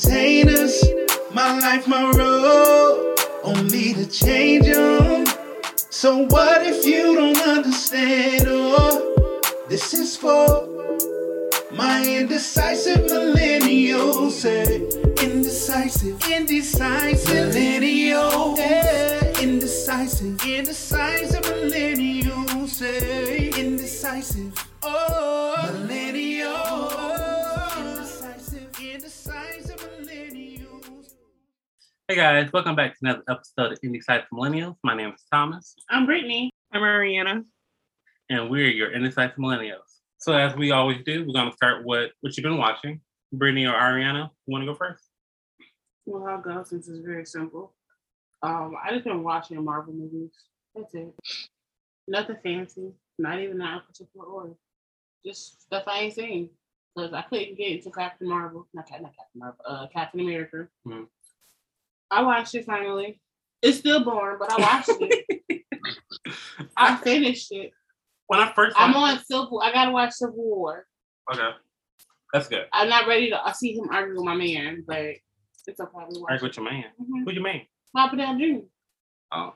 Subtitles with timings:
[0.00, 0.84] contain us.
[1.32, 5.26] My life, my road, on me to change them.
[5.90, 8.44] So what if you don't understand?
[8.46, 10.68] Oh, this is for
[11.72, 14.32] my indecisive millennials.
[14.32, 14.86] Say
[15.24, 18.56] indecisive, indecisive millennial.
[18.56, 21.57] Yeah, indecisive, indecisive
[32.08, 34.76] Hey guys, welcome back to another episode of Indecisive Millennials.
[34.82, 36.50] My name is Thomas, I'm Brittany.
[36.72, 37.42] I'm Mariana.
[38.30, 40.00] and we're your Indecisive Millennials.
[40.18, 43.00] So as we always do, we're gonna start with what you've been watching.
[43.32, 45.04] Brittany or Ariana, you wanna go first?
[46.06, 47.74] Well, I'll go since it's very simple.
[48.42, 50.32] Um, I just been watching Marvel movies.
[50.74, 51.14] That's it.
[52.06, 52.92] Nothing fancy.
[53.18, 54.54] Not even that particular order.
[55.26, 56.50] Just stuff I ain't seen.
[56.96, 58.66] Because I couldn't get into Captain Marvel.
[58.72, 59.60] Not, not Captain Marvel.
[59.66, 60.68] Uh, Captain America.
[60.86, 61.06] Mhm.
[62.10, 63.20] I watched it finally.
[63.62, 65.64] It's still boring, but I watched it.
[66.76, 67.72] I finished it.
[68.28, 69.60] When I first I'm on Civil.
[69.62, 70.86] I gotta watch Civil War.
[71.32, 71.48] Okay.
[72.32, 72.66] That's good.
[72.72, 73.42] I'm not ready to.
[73.44, 74.98] I see him argue with my man, but
[75.66, 75.90] it's okay.
[76.10, 76.48] We watch Argue it.
[76.48, 76.84] with your man.
[77.00, 77.24] Mhm.
[77.24, 77.62] Who's your man?
[77.96, 78.58] Papa Down Jr.
[79.32, 79.54] Oh.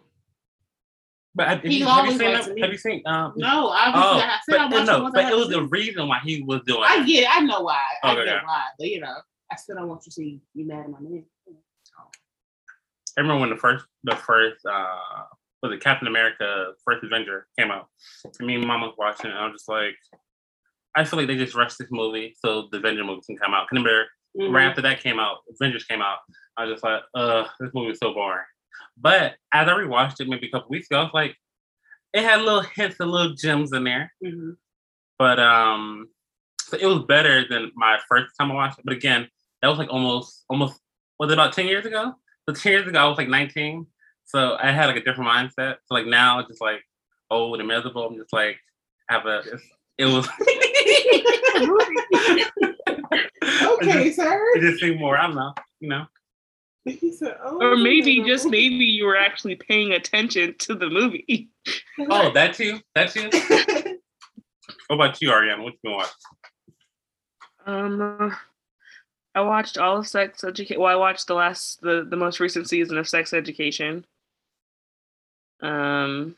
[1.34, 2.58] But have, you, have you seen that?
[2.58, 5.48] Have you seen um No, I, Oh, I said I watched no, but it was
[5.48, 7.28] the reason why he was doing I get it.
[7.30, 7.80] I know why.
[8.02, 8.44] I Okay, get okay.
[8.44, 9.16] why, but you know,
[9.50, 11.24] I still don't want you to see you mad at my man.
[13.16, 15.24] I remember when the first the first uh
[15.62, 17.86] was it Captain America First Avenger came out.
[18.38, 19.94] And me and mom was watching it and I was just like
[20.96, 23.68] I feel like they just rushed this movie so the Avenger movie can come out.
[23.68, 24.06] 'Cause remember
[24.38, 24.54] Mhm.
[24.54, 26.18] right after that came out, Avengers came out.
[26.56, 28.44] I was just like, uh, this movie is so boring.
[28.96, 31.36] But as I rewatched it maybe a couple weeks ago, I was like,
[32.14, 34.12] it had little hints and little gems in there.
[34.24, 34.56] Mhm.
[35.18, 36.08] But um
[36.62, 38.84] so it was better than my first time I watched it.
[38.86, 39.28] But again,
[39.60, 40.80] that was like almost almost
[41.18, 42.14] was it about 10 years ago?
[42.48, 43.86] So 10 years ago I was like 19.
[44.24, 45.76] So I had like a different mindset.
[45.86, 46.82] So like now it's just like
[47.30, 48.06] old and miserable.
[48.06, 48.58] I'm just like
[49.08, 49.62] have a it's,
[49.98, 50.26] it was
[53.62, 54.40] okay, sir.
[54.54, 56.06] it just think more, I don't know, you know.
[57.12, 58.26] Said, oh, Or maybe, no.
[58.26, 61.48] just maybe, you were actually paying attention to the movie.
[62.10, 62.80] Oh, that too?
[62.96, 63.28] That too?
[64.88, 65.62] what about you, Ariana?
[65.62, 66.12] What you been watching?
[67.66, 68.36] Um,
[69.34, 70.80] I watched all of Sex Education.
[70.80, 74.04] Well, I watched the last, the the most recent season of Sex Education.
[75.60, 76.36] Um,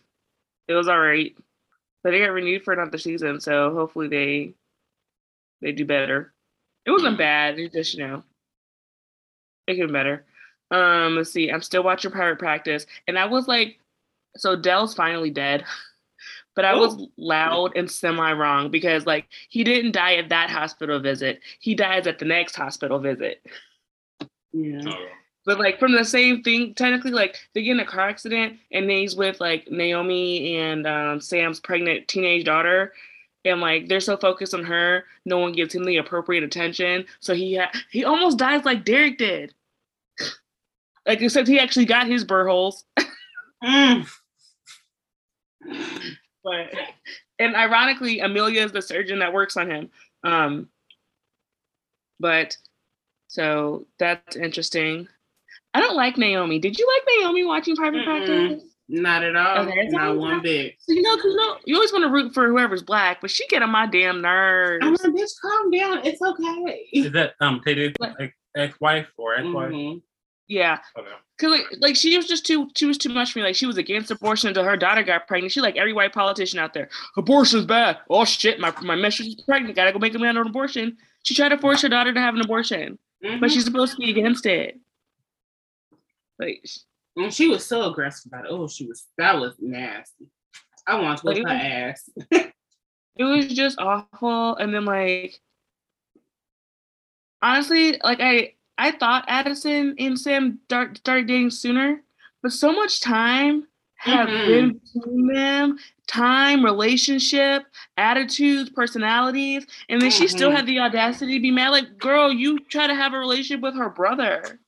[0.68, 1.36] it was alright,
[2.02, 4.54] but they got renewed for another season, so hopefully they
[5.60, 6.32] they do better.
[6.86, 7.58] It wasn't bad.
[7.58, 8.22] It just you know,
[9.66, 10.24] it could be better.
[10.70, 11.50] Um, let's see.
[11.50, 13.78] I'm still watching Private Practice, and I was like,
[14.36, 15.64] so Dell's finally dead.
[16.54, 21.00] But I was loud and semi wrong because like he didn't die at that hospital
[21.00, 21.40] visit.
[21.58, 23.42] He dies at the next hospital visit.
[24.52, 24.82] Yeah.
[24.86, 25.06] Oh,
[25.44, 28.88] But like from the same thing, technically, like they get in a car accident and
[28.88, 32.92] then he's with like Naomi and um, Sam's pregnant teenage daughter,
[33.44, 37.04] and like they're so focused on her, no one gives him the appropriate attention.
[37.18, 39.52] So he ha- he almost dies like Derek did.
[41.06, 42.84] Like except he actually got his burr holes.
[43.62, 44.06] Mm.
[46.44, 46.70] But
[47.38, 49.90] and ironically amelia is the surgeon that works on him
[50.22, 50.68] um
[52.20, 52.56] but
[53.28, 55.08] so that's interesting
[55.72, 58.48] i don't like naomi did you like naomi watching private Mm-mm.
[58.50, 59.66] practice Not at all.
[59.66, 60.42] Okay, Not all one right.
[60.42, 60.74] bit.
[60.78, 63.30] so you know 'cause you know you always want to root for whoever's black but
[63.30, 66.04] she get on my damn nerves I'm like, bitch, calm down.
[66.06, 66.86] It's okay.
[66.92, 69.72] Is that um Tate's ex- ex-wife or ex-wife?
[69.72, 70.02] Mhm.
[70.48, 71.08] Yeah Okay.
[71.38, 73.44] Cause like, like she was just too she was too much for me.
[73.44, 75.52] Like she was against abortion until her daughter got pregnant.
[75.52, 76.88] She like every white politician out there.
[77.16, 77.98] Abortion's bad.
[78.08, 79.74] Oh shit, my my mistress is pregnant.
[79.74, 80.96] Gotta go make a man an abortion.
[81.24, 82.98] She tried to force her daughter to have an abortion.
[83.24, 83.40] Mhm.
[83.40, 84.78] but she's supposed to be against it.
[86.38, 86.64] Like,
[87.16, 88.50] And she was so aggressive about it.
[88.52, 90.26] Oh, she was that was nasty.
[90.86, 92.08] I want to whip Like, her ass.
[92.30, 94.56] it was just awful.
[94.56, 95.40] And then like,
[97.42, 102.02] honestly, like I I thought Addison and Sam start, started dating sooner,
[102.42, 103.66] but so much time
[103.96, 104.46] have Mhm.
[104.46, 107.64] been between them, time, relationship,
[107.96, 110.56] attitudes, personalities, and then she still Mhm.
[110.56, 111.70] had the audacity to be mad.
[111.70, 114.58] Like, girl, you try to have a relationship with her brother.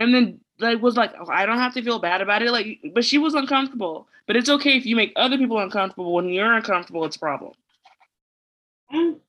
[0.00, 2.50] And then like was like, oh, I don't have to feel bad about it.
[2.50, 4.08] Like, but she was uncomfortable.
[4.26, 6.12] But it's okay if you make other people uncomfortable.
[6.12, 7.52] When you're uncomfortable, it's a problem.
[8.92, 9.21] Mm.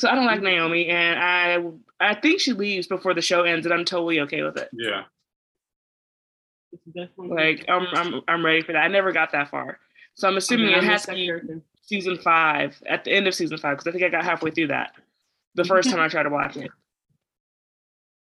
[0.00, 1.62] So I don't like Naomi, and I
[2.00, 4.70] I think she leaves before the show ends, and I'm totally okay with it.
[4.72, 5.02] Yeah.
[7.18, 8.78] Like I'm I'm I'm ready for that.
[8.82, 9.78] I never got that far,
[10.14, 11.30] so I'm assuming Okay, it has to be
[11.82, 14.68] season five at the end of season five because I think I got halfway through
[14.68, 14.94] that
[15.54, 16.70] the first time I tried to watch it.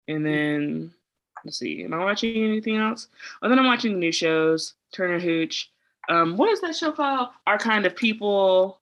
[0.09, 0.95] And then
[1.45, 3.09] let's see, am I watching anything else?
[3.43, 5.71] Oh, then I'm watching the new shows, Turner Hooch.
[6.09, 7.29] Um, what is that show called?
[7.47, 8.81] Our Kind of People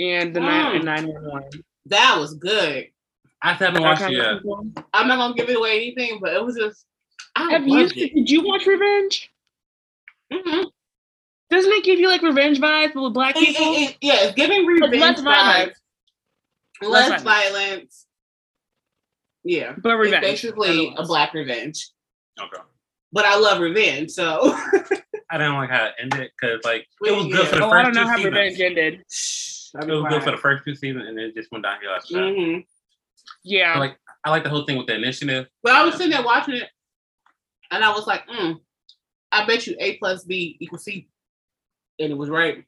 [0.00, 0.82] and the Mm.
[0.84, 1.44] nine one one.
[1.86, 2.86] That was good.
[3.42, 4.38] I haven't watched it yet.
[4.38, 4.66] People.
[4.92, 6.84] I'm not gonna give it away anything, but it was just.
[7.36, 7.78] I Have you?
[7.80, 7.94] it.
[7.94, 9.30] Did you watch Revenge?
[10.32, 10.70] Mhm.
[11.50, 13.74] Doesn't it give you like revenge vibes but with black It- it- people?
[13.76, 15.78] it- yeah, it's giving revenge less violence.
[16.82, 17.54] Less less violence.
[17.54, 18.06] violence.
[19.44, 20.22] Yeah, but it's revenge.
[20.22, 21.86] basically a black revenge.
[22.40, 22.62] Okay.
[23.12, 24.40] But I love revenge, so
[25.30, 27.50] I didn't like how it ended because like it Well, was good yeah.
[27.50, 28.34] for the Oh, first I don't know two how seasons.
[28.34, 29.04] revenge ended.
[29.74, 32.14] It was good for the first two seasons, and then it just went downhill after
[32.14, 32.34] that.
[32.34, 32.58] hmm
[33.44, 33.78] Yeah.
[33.78, 35.46] Like I like the whole thing with the initiative.
[35.62, 36.68] But I was sitting there watching it,
[37.70, 38.60] and I was like, mm,
[39.32, 41.08] "I bet you A plus B equals C,"
[41.98, 42.64] and it was right.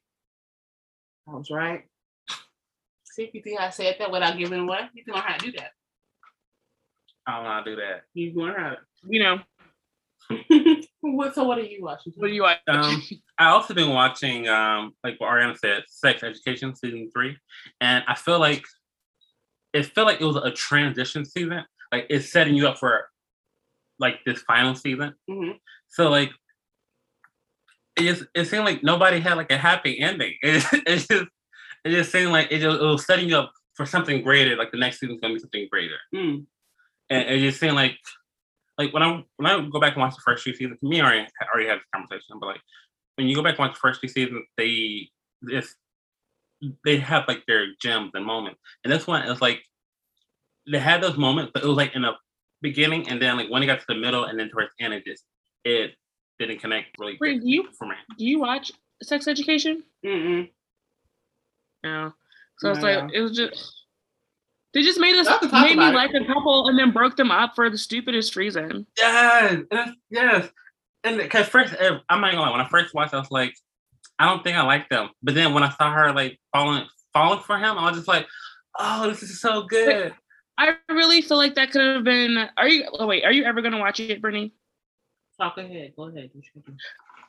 [1.28, 1.84] I was right.
[3.04, 5.44] See if you think I said that without giving away, you can learn how to
[5.44, 5.72] do that.
[7.26, 8.04] I don't know how to do that.
[8.14, 8.76] You can learn how
[9.08, 9.38] you know.
[11.00, 12.12] what, so what are you watching?
[12.16, 12.62] what are you watching?
[12.68, 13.02] Um,
[13.38, 17.36] I also been watching, um, like what Ariana said, Sex Education season three,
[17.80, 18.64] and I feel like
[19.72, 21.64] it felt like it was a transition season.
[21.92, 23.08] Like it's setting you up for
[23.98, 25.14] like this final season.
[25.28, 25.58] Mhm.
[25.88, 26.30] So like
[27.96, 30.34] it just it seemed like nobody had like a happy ending.
[30.42, 31.28] It, it just
[31.84, 34.56] it just seemed like it, just, it was setting you up for something greater.
[34.56, 35.96] Like the next season's gonna be something greater.
[36.14, 36.46] Mm.
[37.10, 37.96] And it just seemed like
[38.78, 41.26] like when I when I go back and watch the first two seasons, me already
[41.52, 42.60] already had this conversation, but like
[43.16, 45.10] when you go back and watch the first two seasons, they
[45.42, 45.74] it's
[46.84, 48.60] they have like their gems and moments.
[48.84, 49.60] And this one is like
[50.70, 52.12] they had those moments, but it was like in the
[52.60, 54.94] beginning and then like when it got to the middle and then towards the end
[54.94, 55.24] it just
[55.64, 55.92] it
[56.40, 57.94] didn't connect really Wait, good do you for me.
[58.16, 58.72] do you watch
[59.02, 59.84] Sex Education?
[60.04, 60.50] Mm-mm.
[61.84, 62.12] No.
[62.58, 62.88] So it's No.
[62.88, 63.84] like it was just
[64.74, 66.90] they just made us Y'all can talk made me about like a couple and then
[66.90, 68.86] broke them up for the stupidest reason.
[68.96, 70.48] Yes, yes, yes.
[71.04, 73.54] And because first, eh, I'm not gonna lie, when I first watched, I was like,
[74.18, 75.10] I don't think I like them.
[75.22, 78.26] But then when I saw her like falling, falling for him, I was just like,
[78.78, 80.12] oh, this is so good.
[80.58, 82.36] I really feel like that could have been.
[82.56, 82.84] Are you?
[82.92, 84.52] Oh wait, are you ever gonna watch it, Brittany?
[85.40, 85.92] Talk ahead.
[85.96, 86.30] Go ahead.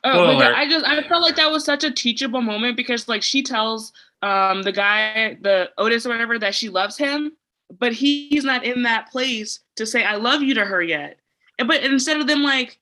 [0.02, 0.42] What you thinking?
[0.42, 0.56] Oh, alert.
[0.56, 3.92] I just I felt like that was such a teachable moment because like she tells
[4.22, 7.32] um the guy the Otis or whatever that she loves him,
[7.78, 11.18] but he's not in that place to say I love you to her yet.
[11.58, 12.78] And but instead of them like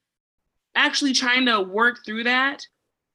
[0.74, 2.66] actually trying to work through that,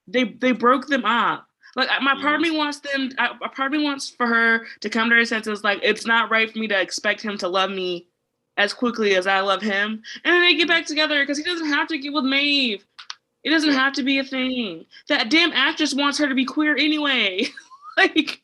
[0.07, 1.47] they they broke them up.
[1.75, 3.09] Like my part of me wants them.
[3.17, 5.63] I, a part of me wants for her to come to her senses.
[5.63, 8.07] Like it's not right for me to expect him to love me
[8.57, 11.69] as quickly as I love him, and then they get back together because he doesn't
[11.69, 12.85] have to get with Maeve.
[13.43, 14.85] It doesn't have to be a thing.
[15.09, 17.45] That damn actress wants her to be queer anyway.
[17.97, 18.41] like,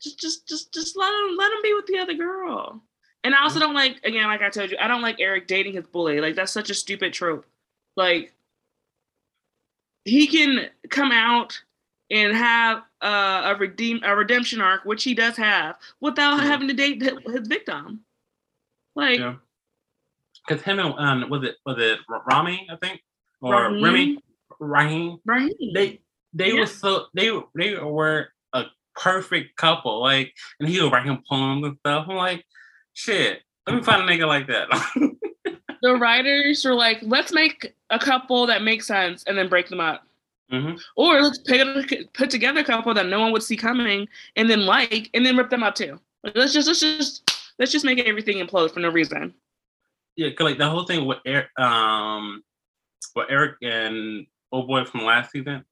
[0.00, 2.82] just, just, just, just let him, let him be with the other girl.
[3.24, 5.74] And I also don't like, again, like I told you, I don't like Eric dating
[5.74, 6.20] his bully.
[6.20, 7.46] Like that's such a stupid trope.
[7.96, 8.32] Like,
[10.04, 11.58] he can come out
[12.10, 16.44] and have uh, a redeem a redemption arc, which he does have, without Yeah.
[16.44, 18.04] having to date his victim.
[18.94, 19.36] Like, Yeah.
[20.46, 22.00] Because him and um, was it was it
[22.30, 23.00] Rami, I think,
[23.44, 23.82] or Raheem?
[23.82, 24.18] Remy,
[24.60, 25.72] Raheem, Raheem.
[25.74, 26.00] they
[26.32, 26.60] they Yeah.
[26.60, 28.64] were so they they were a
[28.96, 30.00] perfect couple.
[30.00, 32.06] Like, and he would write him poems and stuff.
[32.08, 32.44] I'm like,
[32.94, 33.42] shit.
[33.66, 34.68] Let me find a nigga like that.
[35.82, 39.80] the writers were like, let's make a couple that makes sense and then break them
[39.80, 40.06] up.
[40.52, 40.78] Mhm.
[40.96, 44.66] Or let's put, put together a couple that no one would see coming and then
[44.66, 45.98] like and then rip them up too.
[46.22, 49.34] Like, let's just let's just let's just make everything implode for no reason.
[50.16, 51.18] Yeah, like the whole thing with
[51.58, 52.42] um,
[53.14, 55.64] with Eric and old boy from last season.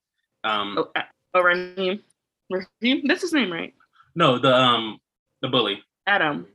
[0.45, 1.03] Um, Oh, uh,
[1.35, 2.01] oh Raheem.
[2.51, 3.07] Raheem?
[3.07, 3.75] That's his name, right?
[4.15, 4.99] no, the um,
[5.41, 6.47] the bully Adam.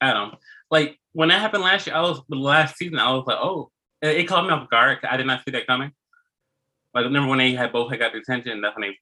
[0.00, 0.32] Adam.
[0.70, 2.98] Like when that happened last year, I was the last season.
[2.98, 3.70] I was like, oh,
[4.02, 4.98] it, it caught me off guard.
[5.08, 5.92] I did not see that coming.
[6.94, 8.60] Like remember when they had both had got the attention?
[8.60, 8.98] That's when they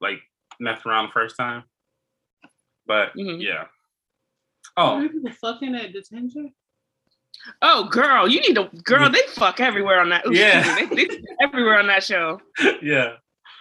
[0.00, 0.18] like
[0.60, 1.64] messed around the first time.
[2.86, 3.42] But Mhm.
[3.42, 3.64] yeah.
[4.76, 6.52] Oh many people fucking at detention?
[7.62, 10.24] Oh girl, you need to girl, they fuck everywhere on that.
[10.32, 10.60] Yeah.
[10.78, 12.40] excuse they, they everywhere on that show.
[12.82, 13.14] yeah.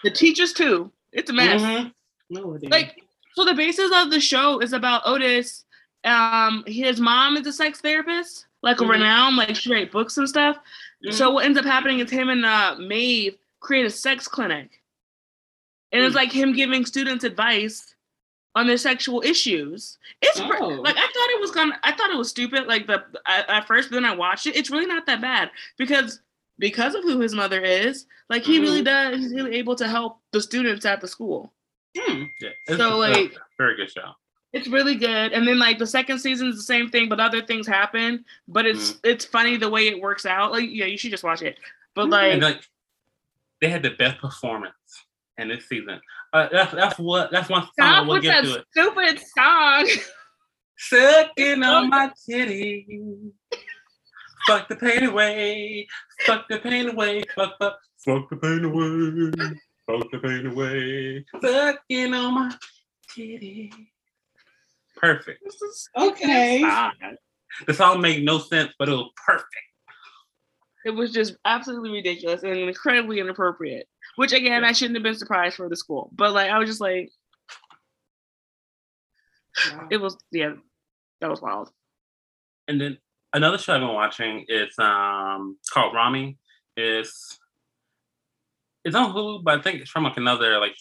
[0.04, 0.92] The teachers too.
[1.12, 1.62] It's a mess.
[1.62, 1.94] Mhm.
[2.30, 3.02] No, like
[3.34, 5.64] so the basis of the show is about Otis.
[6.04, 8.90] Um, his mom is a sex therapist, like a Mhm.
[8.90, 10.58] renowned, like she write books and stuff.
[11.12, 14.82] So what ends up happening is him and uh Maeve create a sex clinic.
[15.92, 16.18] And it's Mm.
[16.18, 17.95] like him giving students advice
[18.56, 19.98] on their sexual issues.
[20.22, 20.68] It's pr- Oh.
[20.70, 23.68] like I thought it was gonna I thought it was stupid like the at, at
[23.68, 24.56] first but then I watched it.
[24.56, 26.22] It's really not that bad because
[26.58, 30.20] because of who his mother is, like he really does he's really able to help
[30.32, 31.52] the students at the school.
[31.98, 32.24] Hmm.
[32.42, 34.12] Yeah, So, like- very good show.
[34.54, 35.34] It's really good.
[35.34, 38.24] And then like the second season is the same thing, but other things happen.
[38.48, 39.00] But it's Mm.
[39.04, 40.54] it's funny the way it works out.
[40.54, 41.58] Like yeah, you should just watch it.
[41.94, 42.12] But Mhm.
[42.12, 42.62] like and like
[43.60, 44.74] they had the best performance
[45.38, 46.00] in this season.
[46.36, 48.66] Uh, that's that's what that's one song stop we'll with get that to it.
[48.72, 49.88] stupid song.
[50.78, 52.86] Sucking on my titty.
[54.46, 55.88] Fuck the pain away.
[56.26, 57.24] Fuck the pain away.
[57.36, 57.78] Fuck fuck.
[58.06, 59.32] Fuck the pain away.
[59.88, 61.26] Fuck the pain away.
[61.42, 62.56] Sucking on my
[63.16, 63.72] titty.
[64.98, 65.42] Perfect.
[65.46, 66.60] Is Okay.
[66.62, 66.92] song.
[67.66, 69.48] The song made no sense, but it was perfect.
[70.86, 73.88] It was just absolutely ridiculous and incredibly inappropriate.
[74.16, 76.10] Which again, I shouldn't have been surprised for the school.
[76.14, 77.12] But like I was just like,
[79.72, 79.88] Wow.
[79.90, 80.54] it was yeah,
[81.22, 81.70] that was wild.
[82.68, 82.98] And then
[83.34, 86.38] another show I've been watching is um called Ramy.
[86.76, 87.40] It's
[88.84, 90.76] it's on Hulu, but I think it's from like another like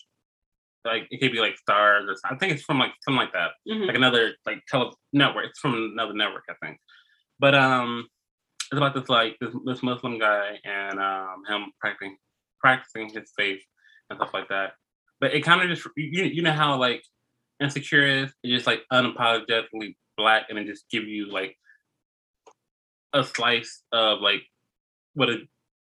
[0.85, 2.37] like it could be like Starz or something.
[2.37, 3.53] I think it's from like something like that.
[3.69, 3.87] Mhm.
[3.87, 5.47] Like another like tele network.
[5.47, 6.79] It's from another network, I think.
[7.39, 8.09] But um
[8.73, 12.17] it's about this like this this Muslim guy and um him practicing
[12.65, 13.61] practicing his faith
[14.09, 14.73] and stuff like that.
[15.21, 17.03] But it kind of just you you know how like
[17.63, 21.57] insecure is it's just like unapologetically black and it just give you like
[23.13, 24.43] a slice of like
[25.15, 25.43] what it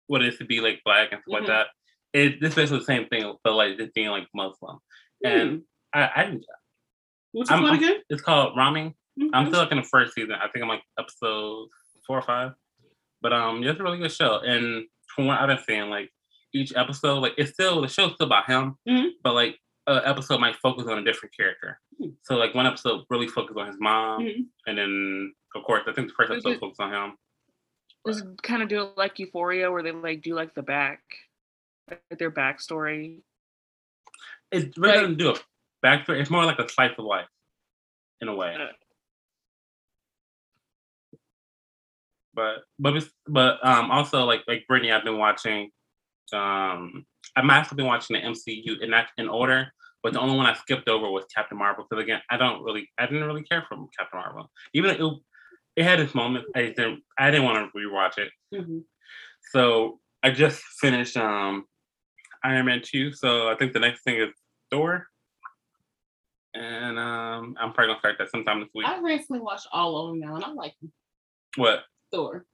[0.08, 1.38] what it is to be like black and stuff Mhm.
[1.40, 1.66] like that.
[2.12, 4.78] It this basically the same thing, but like just being like Muslim.
[5.24, 5.62] And
[5.94, 6.38] I, I
[7.32, 7.96] What's it I'm- called again?
[8.10, 8.94] it's called Ramy.
[9.32, 10.32] I'm still like in the first season.
[10.32, 11.68] I think I'm like episode
[12.06, 12.52] four or five.
[13.22, 14.40] But um, yeah, it's a really good show.
[14.40, 16.10] And from what I've been seeing, like
[16.52, 19.10] each episode, like it's still the show's still about him, Mhm.
[19.22, 21.80] but like an episode might focus on a different character.
[22.00, 22.16] Mhm.
[22.22, 24.46] So like one episode really focused on his mom, Mhm.
[24.66, 27.18] and then of course I think the first episode focused on him.
[28.06, 31.02] It kind of do it like Euphoria, where they like do like the back,
[31.90, 33.22] like their backstory?
[34.52, 35.34] It really Like- doesn't do a
[35.84, 36.20] backstory.
[36.20, 37.28] It's more like a slice of life,
[38.20, 38.54] in a way.
[38.54, 38.72] Uh.
[42.34, 45.70] But but but um also like like Brittany, I've been watching.
[46.32, 47.06] Um,
[47.36, 50.54] I've actually been watching the MCU in that in order, but the only one I
[50.54, 53.76] skipped over was Captain Marvel because again, I don't really, I didn't really care for
[53.98, 54.50] Captain Marvel.
[54.74, 55.00] Even it,
[55.76, 58.30] it had its moments, I didn't, I didn't want to rewatch it.
[58.54, 58.82] Mhm.
[59.52, 61.64] So I just finished um
[62.44, 63.12] Iron Man 2.
[63.12, 64.30] So I think the next thing is
[64.70, 65.06] Thor.
[66.54, 68.86] And um I'm probably gonna start that sometime this week.
[68.86, 70.92] I recently watched all of them now, and I like them.
[71.56, 71.80] What?
[72.12, 72.46] Thor.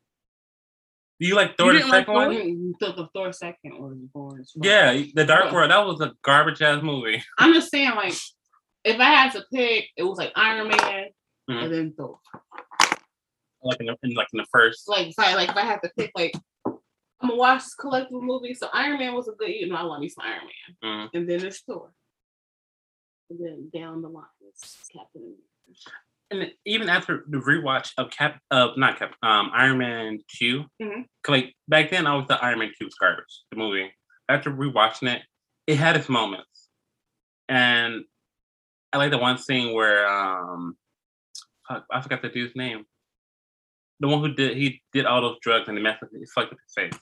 [1.23, 2.75] Do you like Thor the didn't like second Thor, one?
[2.81, 4.45] the, the Thor second was born.
[4.57, 5.52] Yeah, the Dark Yeah.
[5.52, 7.23] World, that was a garbage ass movie.
[7.38, 8.14] I'm just saying, like,
[8.85, 10.79] if I had to pick, it was like Iron Man
[11.49, 11.62] Mhm.
[11.64, 12.19] and then Thor.
[13.62, 14.88] Like in the, in, like in the first.
[14.88, 16.33] Like, if I like, if I had to pick, like,
[16.67, 16.79] I'm
[17.29, 18.59] gonna watch collectible movies.
[18.59, 20.43] So Iron Man was a good, you know, I love me some Iron
[20.83, 21.11] Man, Mhm.
[21.14, 21.93] and then there's Thor,
[23.31, 25.99] and then down the line is Captain America.
[26.33, 31.05] And even after the rewatch of Cap of not Cap um Iron Man 2 Mhm.
[31.23, 33.93] 'cause, like back then I was the Iron Man 2 was garbage, the movie.
[34.29, 35.23] After rewatching it,
[35.67, 36.69] it had its moments.
[37.49, 38.05] And
[38.93, 40.77] I like the one scene where um
[41.69, 42.85] fuck, I forgot the dude's name.
[44.01, 46.53] The one who did he did all those drugs and he messed up he fucked
[46.53, 47.01] up his face.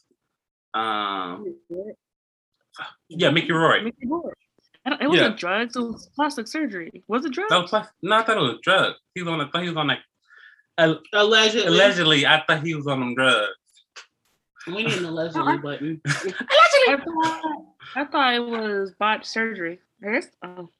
[0.74, 1.44] Um
[3.08, 3.82] yeah, Mickey Roy.
[3.82, 4.36] Mickey Rourke.
[4.86, 5.36] I It wasn't Yeah.
[5.36, 5.76] drugs.
[5.76, 7.02] It was plastic surgery.
[7.08, 7.50] Was it drugs?
[7.50, 8.98] That was plus, no, I thought it was drugs.
[9.14, 9.98] He was on I thought he was on like
[10.78, 13.48] al- Allegedly, allegedly I thought he was on them drugs.
[14.66, 16.00] we need an allegedly button.
[16.06, 17.42] I thought,
[17.96, 19.80] I thought it was botched surgery.
[20.06, 20.28] I guess.
[20.42, 20.70] Oh,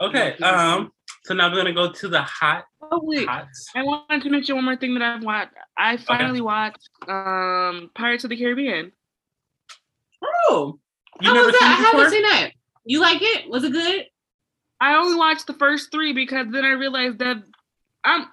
[0.00, 0.36] Okay.
[0.38, 0.90] Um.
[1.24, 3.28] So now we're gonna go to the hot oh wait.
[3.28, 3.68] hots.
[3.76, 5.52] I wanted to mention one more thing that I've watched.
[5.76, 8.90] I finally watched um Pirates of the Caribbean.
[10.48, 10.80] Oh,
[11.20, 11.60] You how never was that?
[11.60, 12.50] seen I haven't seen that.
[12.84, 13.48] You like it?
[13.48, 14.06] Was it good?
[14.80, 17.36] I only watched the first three because then I realized that
[18.04, 18.26] I'm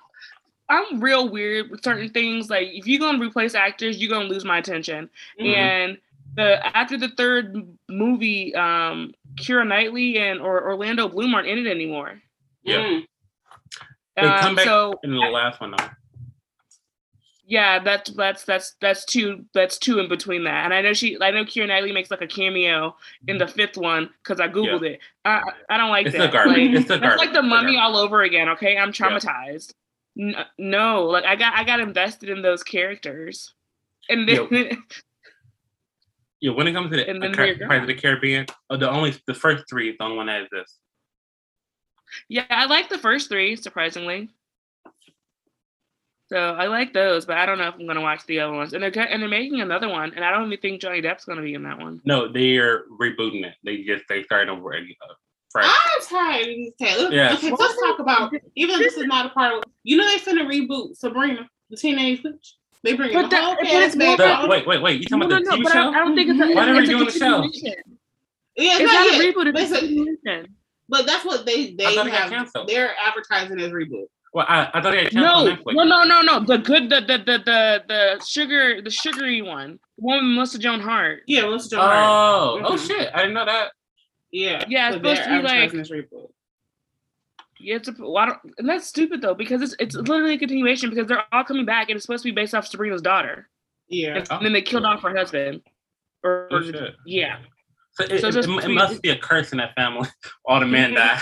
[0.67, 2.49] I'm real weird with certain things.
[2.49, 5.09] Like if you're gonna replace actors, you're gonna lose my attention.
[5.39, 5.55] Mhm.
[5.55, 5.97] And
[6.35, 7.55] the after the third
[7.87, 12.21] movie, um, Keira Knightley and or Orlando Bloom aren't in it anymore.
[12.63, 12.77] Yeah.
[12.83, 13.05] Mm.
[14.15, 15.89] They come Um, back so in the last one though.
[17.51, 20.65] Yeah, that's that's that's that's two that's two in between that.
[20.65, 22.95] And I know she I know Keira Knightley makes like a cameo
[23.27, 24.99] in the fifth one because I googled it.
[25.25, 26.27] I I don't like It's that.
[26.27, 26.57] the garbage.
[26.57, 27.95] Like, it's the That's like the mummy garbage.
[27.95, 28.49] all over again.
[28.49, 28.93] Okay, I'm Yeah.
[28.93, 29.73] traumatized.
[30.19, 33.55] N- no, like I got I got invested in those characters,
[34.09, 34.47] and then
[36.41, 39.15] Yeah, when it comes to the And then Pirates of the Caribbean, uh, the only
[39.25, 40.77] the first three is the only one that exists.
[42.29, 44.29] yeah, I like the first three surprisingly.
[46.31, 48.73] So I like those, but I don't know if I'm gonna watch the other ones.
[48.73, 51.41] And they're and they're making another one, and I don't even think Johnny Depp's gonna
[51.41, 52.01] be in that one.
[52.05, 53.55] No, they are rebooting it.
[53.63, 54.73] They just they started over.
[54.73, 54.93] again.
[55.51, 55.65] Fresh.
[55.67, 57.11] I'm tired of these tales.
[57.11, 57.33] Yeah.
[57.33, 60.17] Okay, let's talk about even if this is not a part of you know they
[60.19, 62.55] finna reboot Sabrina, the teenage witch.
[62.83, 65.01] They bring But the that- whole cast back The- wait, wait, wait.
[65.01, 65.79] You talking No, no, about the no, TV but show?
[65.79, 67.43] I, I don't think it's a, Why are we doing the show?
[68.55, 69.57] Yeah, It's not not a reboot.
[69.57, 70.47] It's a But,
[70.87, 72.67] but that's what they they I thought it got have.
[72.67, 74.05] They're advertising as reboot.
[74.33, 75.75] Well, I, I thought it had No, canceled on Netflix.
[75.75, 76.45] no, no, no, no.
[76.45, 80.59] The good, the the the the, the sugar, the sugary one, the one with Melissa
[80.59, 81.23] Joan Hart.
[81.27, 81.95] Yeah, Melissa Joan Hart.
[81.97, 82.87] Oh, oh Mhm.
[82.87, 83.09] shit!
[83.13, 83.71] I didn't know that.
[84.31, 85.91] Yeah, Yeah, it's so they're supposed to be like- advertising as.
[87.61, 90.37] Yeah, it's a, well, I don't, and that's stupid though because it's it's literally a
[90.37, 93.49] continuation because they're all coming back and it's supposed to be based off Sabrina's daughter,
[93.89, 95.61] Yeah, and, then they killed off her husband.
[96.23, 96.95] Or, Oh, shit.
[97.05, 97.39] yeah,
[97.93, 100.07] So it, So it, just it, must be a curse in that family.
[100.45, 101.19] All the men die.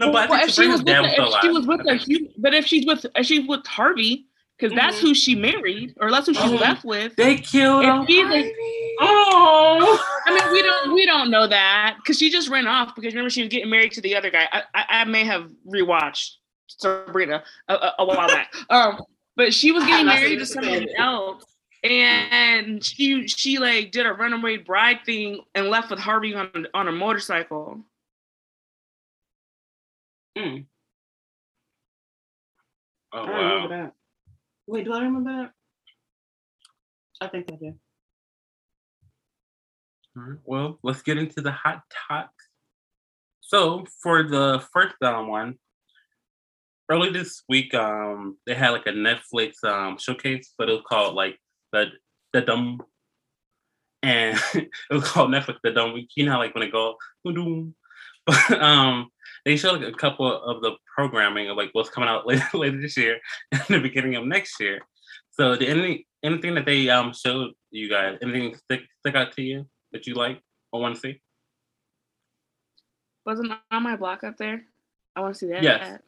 [0.00, 1.94] No, but Well, I if she was with, dad the, if she was with I
[1.94, 2.20] the, think.
[2.20, 4.26] hu- but if she's with, if she's with Harvey,
[4.58, 5.00] because that's Mhm.
[5.00, 6.56] who she married, or that's who she's Oh.
[6.56, 7.14] left with.
[7.16, 8.06] They killed If him.
[8.06, 8.52] he's
[9.00, 13.12] Oh, I mean, we don't we don't know that because she just ran off because
[13.14, 14.48] remember she was getting married to the other guy.
[14.52, 16.32] I I, I may have rewatched
[16.66, 18.52] Sabrina a, a, a while back.
[18.70, 19.00] Um,
[19.36, 21.44] but she was getting married to someone else,
[21.84, 26.88] and she she like did a runaway bride thing and left with Harvey on on
[26.88, 27.80] a motorcycle.
[33.12, 33.82] Oh I don't remember wow.
[33.82, 33.92] that.
[34.66, 35.50] Wait, do I remember that?
[37.20, 37.74] I think I do.
[40.16, 42.48] All right, Well, let's get into the hot talks.
[43.40, 45.54] So for the first um, one,
[46.90, 51.14] early this week, um, they had like a Netflix um showcase, but it was called
[51.14, 51.38] like
[51.72, 51.86] the
[52.32, 52.82] the dumb,
[54.02, 55.94] and it was called Netflix the dumb.
[56.14, 57.74] You know, like when it go "Doo-doo."
[58.26, 59.08] but um,
[59.44, 62.80] they showed like a couple of the programming of like what's coming out later later
[62.80, 63.18] this year
[63.52, 64.80] and the beginning of next year.
[65.30, 69.42] So, did any anything that they um showed you guys, anything stick stick out to
[69.42, 70.40] you that you like
[70.72, 71.20] or want to see?
[73.24, 74.64] Wasn't on my block up there.
[75.14, 75.62] I want to see that.
[75.62, 75.98] Yes.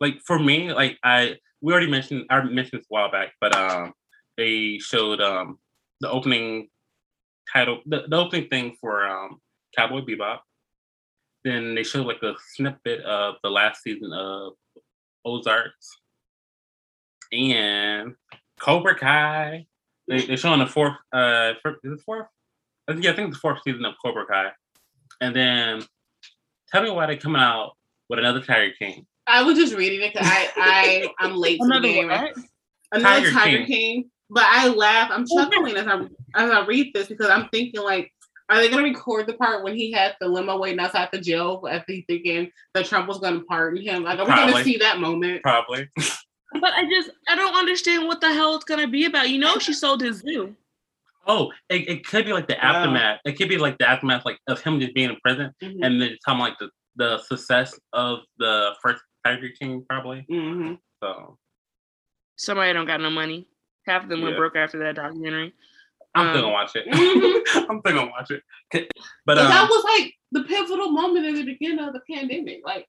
[0.00, 3.54] like for me, like I we already mentioned I mentioned this a while back, but
[3.54, 3.92] um
[4.36, 5.58] they showed um
[6.00, 6.68] the opening
[7.52, 9.40] title the, the opening thing for um
[9.76, 10.40] Cowboy Bebop.
[11.44, 14.52] Then they showed like a snippet of the last season of
[15.24, 15.98] Ozarks
[17.32, 18.14] and
[18.60, 19.66] Cobra Kai.
[20.08, 22.26] They they're showing the fourth uh fir- is it fourth?
[22.88, 24.50] I think- Yeah, I think the fourth season of Cobra Kai.
[25.20, 25.82] And then
[26.70, 27.72] tell me why they're coming out
[28.08, 29.06] with another Tiger King.
[29.26, 32.08] I was just reading it because I I I'm late to the Another game.
[32.08, 32.36] what?
[32.92, 33.66] Another Tiger Tiger, King.
[33.66, 34.10] King.
[34.30, 35.10] But I laugh.
[35.12, 36.00] I'm chuckling as I
[36.34, 38.12] as I read this because I'm thinking like,
[38.52, 41.66] are they gonna record the part when he had the limo waiting outside the jail
[41.70, 44.02] after he thinking that Trump was gonna pardon him?
[44.04, 45.42] Like, are we gonna see that moment?
[45.42, 45.88] Probably.
[46.60, 49.30] But I just I don't understand what the hell it's gonna be about.
[49.30, 50.54] You know, she sold his zoo.
[51.26, 52.74] Oh, it, it could be like the Wow.
[52.74, 53.20] aftermath.
[53.24, 55.78] It could be like the aftermath, like of him just being in prison, Mhm.
[55.82, 60.26] and then talking like the the success of the first Tiger King, probably.
[60.30, 60.78] Mhm.
[61.02, 61.38] So
[62.36, 63.46] Somebody don't got no money.
[63.86, 65.54] Half of them went broke after that documentary.
[66.14, 66.86] I'm Um, still gonna watch it.
[66.92, 67.66] Mhm.
[67.70, 68.42] I'm still gonna watch it.
[68.72, 68.88] But
[69.26, 72.60] But that um, was like the pivotal moment in the beginning of the pandemic.
[72.64, 72.86] Like,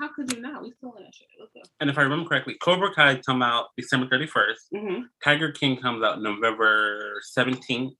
[0.00, 0.62] how could you not?
[0.62, 1.26] We still in that shit.
[1.40, 4.54] Let's and if I remember correctly, Cobra Kai come out December 31st.
[4.74, 5.02] Mm-hmm.
[5.24, 7.92] Tiger King comes out November 17th.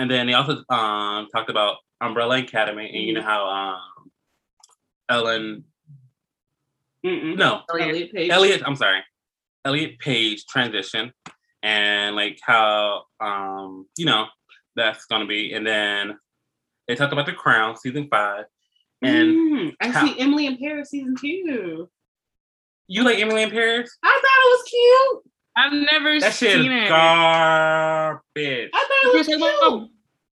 [0.00, 4.10] And then they also um talked about Umbrella Academy, and you know how um
[5.08, 5.64] Ellen
[7.06, 7.36] Mm-mm.
[7.36, 8.30] no Elliot Page.
[8.30, 9.00] Elliot, I'm sorry,
[9.64, 11.12] Elliot Page transition,
[11.64, 14.26] and like how um you know
[14.76, 16.18] that's gonna be, and then
[16.86, 18.44] they talked about the Crown season five,
[19.02, 21.88] and Mm, I how- see Emily in Paris season two.
[22.86, 23.96] you like Emily in Paris?
[24.02, 25.32] I thought it was cute.
[25.56, 26.88] I've never That shit seen is it.
[26.88, 28.70] garbage.
[28.74, 29.58] I thought You're it was talking cute.
[29.62, 29.88] about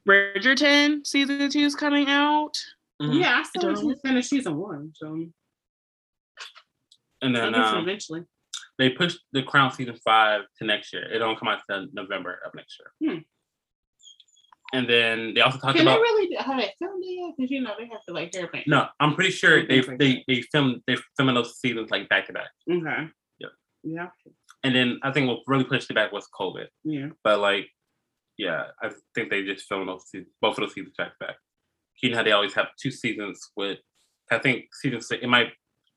[0.09, 2.59] Bridgerton season two is coming out.
[3.01, 3.21] Mhm.
[3.21, 5.29] Yeah, I still don't need season one, so
[7.23, 8.25] And then um, eventually.
[8.79, 11.05] They pushed the Crown season five to next year.
[11.13, 13.13] It don't come out till November of next year.
[13.13, 13.19] Hmm.
[14.75, 15.97] And then they also talked about.
[15.97, 17.35] Can they really have they filmed it yet?
[17.37, 18.67] Because you know they have to like hair paint.
[18.67, 18.87] no.
[19.01, 22.51] I'm pretty sure they they they filmed they filming those seasons like back to back.
[22.71, 23.09] Okay.
[23.39, 23.51] Yep.
[23.85, 24.09] Yeah.
[24.65, 26.69] And then I think what really pushed it back was COVID.
[26.85, 27.09] Yeah.
[27.23, 27.69] But like,
[28.39, 31.37] yeah, I think they just filmed those seasons, both of those seasons back to back.
[32.03, 33.79] You know how they always have two seasons with.
[34.31, 35.23] I think season six.
[35.23, 35.49] It might.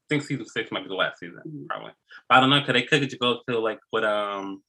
[0.05, 1.67] I think season six might be the last season, Mhm.
[1.67, 1.91] probably.
[2.29, 4.63] But I don't know because they could just go to like what um,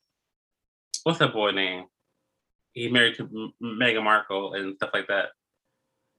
[1.05, 1.85] what's that boy name?
[2.72, 5.31] He married to Meghan Markle and stuff like that,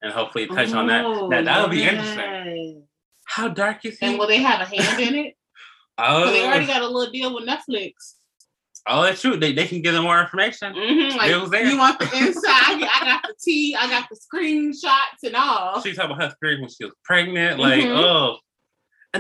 [0.03, 1.03] and hopefully touch on that.
[1.06, 2.84] Oh, That that would be interesting.
[3.25, 4.06] How dark is he?
[4.06, 5.34] And will they have a hand in it?
[5.97, 7.93] oh, they already got a little deal with Netflix.
[8.89, 9.36] Oh, that's true.
[9.36, 10.73] They, they can give them more information.
[10.73, 11.65] Mhm, Like It was there.
[11.65, 12.82] you want the inside?
[12.84, 13.75] I got the tea.
[13.77, 15.82] I got the screenshots and all.
[15.82, 17.60] She's talking about her experience when she was pregnant.
[17.60, 17.97] Like, Mhm.
[17.97, 18.38] oh.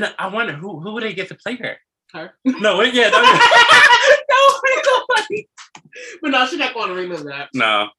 [0.03, 1.75] And I wonder who who would they get to play her?
[2.13, 2.33] Her.
[2.45, 5.47] No, wait, yeah, no, no, nobody.
[6.21, 7.49] But no, she's not going to relive that.
[7.53, 7.89] no.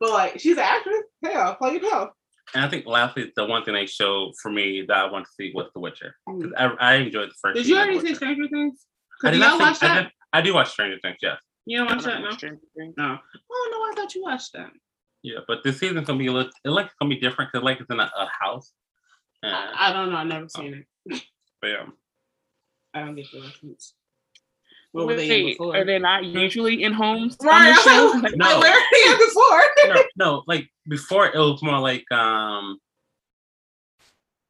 [0.00, 1.02] But like, she's an actress.
[1.24, 2.10] Hell, play yourself.
[2.54, 5.30] And I think lastly, the one thing they showed for me that I want to
[5.36, 6.14] see was The Witcher.
[6.28, 6.42] Mm.
[6.42, 7.56] 'Cause I, I enjoyed the first.
[7.56, 8.86] Did you already see Stranger Things?
[9.24, 10.02] I did you not watch see, I, that?
[10.02, 11.38] did, I do watch Stranger Things, yes.
[11.66, 12.20] You don't watch that?
[12.20, 12.30] No.
[12.32, 12.94] Stranger Things.
[12.96, 13.18] No.
[13.50, 14.70] Oh no, I thought you watched that.
[15.22, 16.50] Yeah, but this season's gonna be a little.
[16.64, 18.72] It like it's gonna be different because like it's in a, a house.
[19.44, 20.16] Uh, I, I don't know.
[20.16, 21.22] I've never seen it.
[21.60, 21.86] but yeah.
[22.94, 23.94] I don't get the reference.
[24.92, 25.76] What were they in before?
[25.76, 28.20] are they not usually in homes on Right, the show?
[28.22, 28.46] Like, No.
[28.46, 29.62] Like, where are they before?
[29.94, 32.78] no, no, like before it was more like um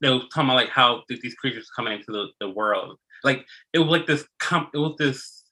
[0.02, 2.98] they were talking about like how th- these creatures coming into the, the world.
[3.22, 5.44] Like it was like this com- it was this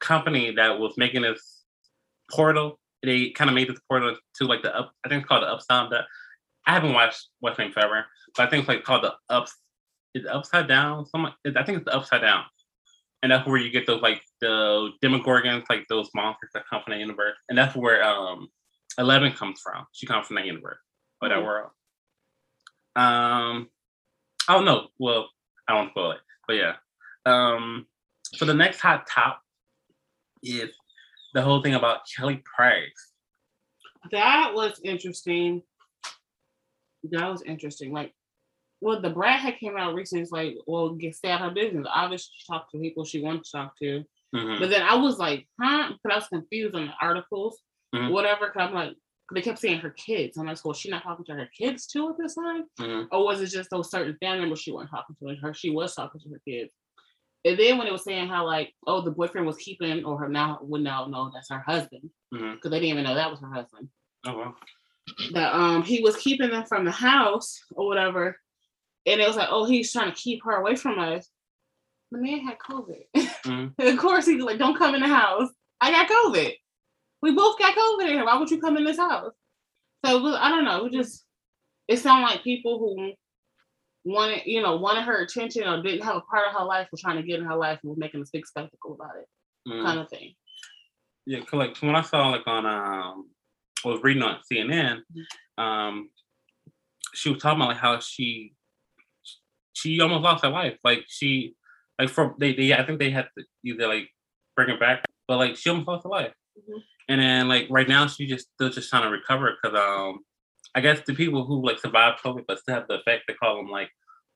[0.00, 1.64] company that was making this
[2.30, 2.78] portal.
[3.02, 5.48] They kind of made this portal to like the up I think it's called the
[5.48, 6.04] upside down.
[6.66, 9.54] I haven't watched West Wing forever, but I think it's like called the ups
[10.14, 11.06] is upside down?
[11.06, 11.32] Some I
[11.64, 12.44] think it's the upside down.
[13.22, 16.92] And that's where you get those like the demogorgons, like those monsters that come from
[16.94, 17.36] the universe.
[17.48, 18.48] And that's where um
[18.98, 19.86] Eleven comes from.
[19.92, 20.78] She comes from that universe
[21.22, 21.44] or that Mhm.
[21.44, 21.70] world.
[22.94, 23.70] Um,
[24.48, 24.88] I don't know.
[24.98, 25.30] well,
[25.66, 26.76] I won't spoil it, but yeah.
[27.24, 27.86] Um,
[28.34, 29.40] so the next hot top
[30.42, 30.70] is
[31.32, 33.12] the whole thing about Kelly Price.
[34.10, 35.62] That was interesting.
[37.10, 37.92] That was interesting.
[37.92, 38.12] Like,
[38.80, 40.22] well, the Brad had came out recently.
[40.22, 41.86] It's like, well, get stay out her business.
[41.92, 44.04] Obviously, she talked to people she wanted to talk to.
[44.34, 44.58] Mhm.
[44.60, 45.88] But then I was like, huh?
[45.92, 47.60] Because I was confused on the articles,
[47.94, 48.10] Mhm.
[48.12, 48.46] whatever.
[48.48, 48.96] Because I'm like,
[49.34, 50.36] they kept saying her kids.
[50.36, 53.08] I'm like, well, she not talking to her kids too at this time, Mhm.
[53.12, 55.28] or was it just those certain family members she wasn't talking to?
[55.28, 56.74] And her, she was talking to her kids.
[57.44, 60.28] And then when it was saying how like, oh, the boyfriend was keeping, or her
[60.28, 63.52] now would now know that's her husband, because they didn't even know that was her
[63.52, 63.88] husband.
[64.26, 64.56] Oh well.
[65.34, 68.36] That um he was keeping them from the house or whatever,
[69.06, 71.28] and it was like, oh, he's trying to keep her away from us.
[72.12, 73.02] The man had COVID.
[73.44, 73.74] Mhm.
[73.78, 75.50] of course, he's like, don't come in the house.
[75.80, 76.52] I got COVID.
[77.22, 78.24] We both got COVID in here.
[78.24, 79.32] Why would you come in this house?
[80.04, 80.86] So was- I don't know.
[80.86, 81.24] It just
[81.88, 83.12] it sounded like people who
[84.04, 86.98] wanted, you know, wanted her attention or didn't have a part of her life were
[86.98, 89.26] trying to get in her life and was making a big spectacle about it,
[89.68, 89.84] Mhm.
[89.84, 90.34] kind of thing.
[91.26, 93.30] Yeah, 'cause, like when I saw like on um
[93.86, 95.62] I was reading on CNN, Mm-hmm.
[95.64, 96.10] um
[97.14, 98.54] she was talking about like how she
[99.74, 100.78] she almost lost her life.
[100.84, 101.54] Like she
[101.98, 104.08] like for they, they I think they had to either like
[104.56, 106.32] bring her back, but like she almost lost her life.
[106.58, 106.82] Mhm.
[107.08, 110.20] And then like right now she just still just trying to recover because um
[110.74, 113.56] I guess the people who like survived COVID but still have the effect they call
[113.56, 113.90] them like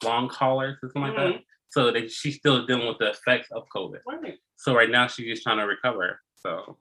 [0.05, 1.41] long haulers or something like that.
[1.69, 4.01] So that she's still dealing with the effects of COVID.
[4.07, 4.39] Right.
[4.57, 6.21] So right now she's just trying to recover.
[6.37, 6.77] So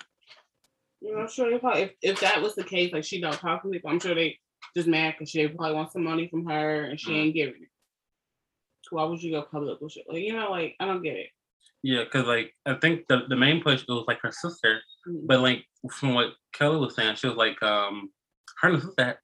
[1.06, 3.34] You know, I'm sure they probably if, if that was the case, like she don't
[3.34, 4.40] talk to people, I'm sure they
[4.76, 7.16] just mad because she probably wants some money from her and she Mhm.
[7.18, 7.70] ain't giving it.
[8.90, 10.06] Why would you go public with shit?
[10.08, 11.30] Like, you know, like I don't get it.
[11.84, 15.28] Yeah, because like I think the, the main push was like her sister, Mhm.
[15.28, 18.12] but like from what Kelly was saying, she was like um
[18.62, 19.20] her and her sister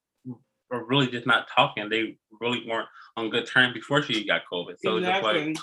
[0.70, 1.90] were really just not talking.
[1.90, 4.76] They really weren't on good terms before she got COVID.
[4.84, 5.56] So it's just like Exactly.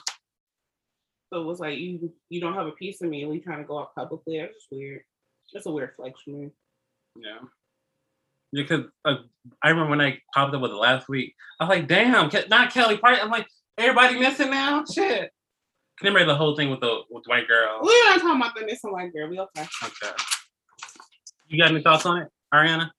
[1.33, 3.59] So it was like you you don't have a piece of me and we trying
[3.59, 4.38] to go out publicly.
[4.40, 5.02] That's just weird.
[5.52, 6.50] That's a weird flex for me.
[7.16, 7.38] yeah.
[8.52, 9.16] Because uh,
[9.62, 12.48] I remember when I popped up with it last week, I was like, "Damn, Ke-
[12.48, 15.30] not Kelly Price." I'm like, "Everybody missing now." Shit.
[15.98, 17.80] Can you remember the whole thing with the with the white girl?
[17.82, 19.28] We're not talking about the missing white girl.
[19.28, 19.66] We okay.
[19.84, 20.14] Okay.
[21.48, 22.90] You got any thoughts on it, Ariana?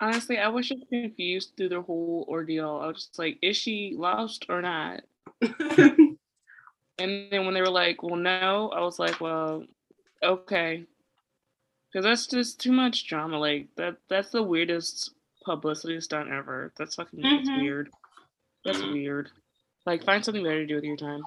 [0.00, 2.80] Honestly, I was just confused through the whole ordeal.
[2.82, 5.02] I was just like, is she lost or not?
[7.00, 9.64] And then when they were like, well, no, I was like, well,
[10.22, 10.84] okay.
[11.92, 13.38] Because that's just too much drama.
[13.38, 15.12] Like, that that's the weirdest
[15.44, 16.72] publicity stunt ever.
[16.76, 17.56] That's fucking that's Mhm.
[17.62, 17.90] weird.
[18.64, 18.92] That's Mhm.
[18.92, 19.30] weird.
[19.86, 21.22] Like, find something better to do with your time.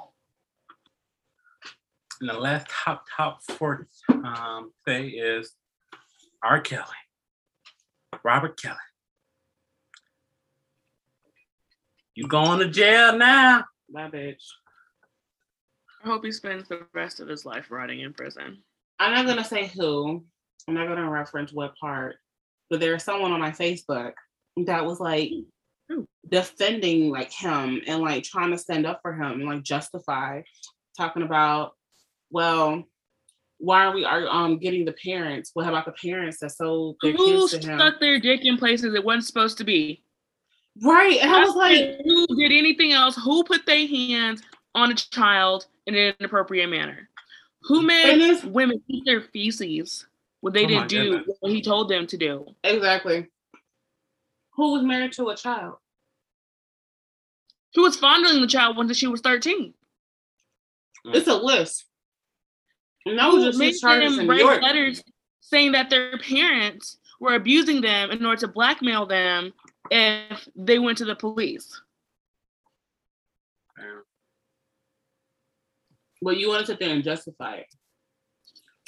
[2.19, 5.55] And the last top top for um say is
[6.43, 6.61] R.
[6.61, 6.85] Kelly.
[8.23, 8.77] Robert Kelly.
[12.13, 13.65] You going to jail now?
[13.89, 14.43] That bitch.
[16.03, 18.63] I hope he spends the rest of his life rotting in prison.
[19.01, 20.23] I'm not gonna say who.
[20.67, 22.17] I'm not gonna reference what part,
[22.69, 24.13] but there was someone on my Facebook
[24.65, 25.31] that was like
[26.29, 30.41] defending like him and like trying to stand up for him and like justify
[30.95, 31.73] talking about,
[32.29, 32.83] well,
[33.57, 35.49] why are we are um getting the parents?
[35.55, 37.79] What about the parents that sold their Who kids to him?
[37.79, 40.03] stuck their dick in places it wasn't supposed to be?
[40.83, 41.17] Right.
[41.21, 43.15] And I was like, who did anything else?
[43.15, 44.41] Who put their hands
[44.75, 47.09] on a child in an inappropriate manner?
[47.63, 50.05] Who made And this- women eat their feces
[50.41, 51.37] when they Oh didn't do goodness.
[51.39, 52.55] what he told them to do?
[52.63, 53.27] Exactly.
[54.55, 55.77] Who was married to a child?
[57.75, 59.73] Who was fondling the child when she was 13.
[61.05, 61.15] Mm.
[61.15, 61.85] It's a list.
[63.05, 64.61] And that was just made them in New write York.
[64.61, 65.03] letters
[65.39, 69.53] saying that their parents were abusing them in order to blackmail them
[69.89, 71.81] if they went to the police.
[76.21, 77.67] But you want to sit there and justify it.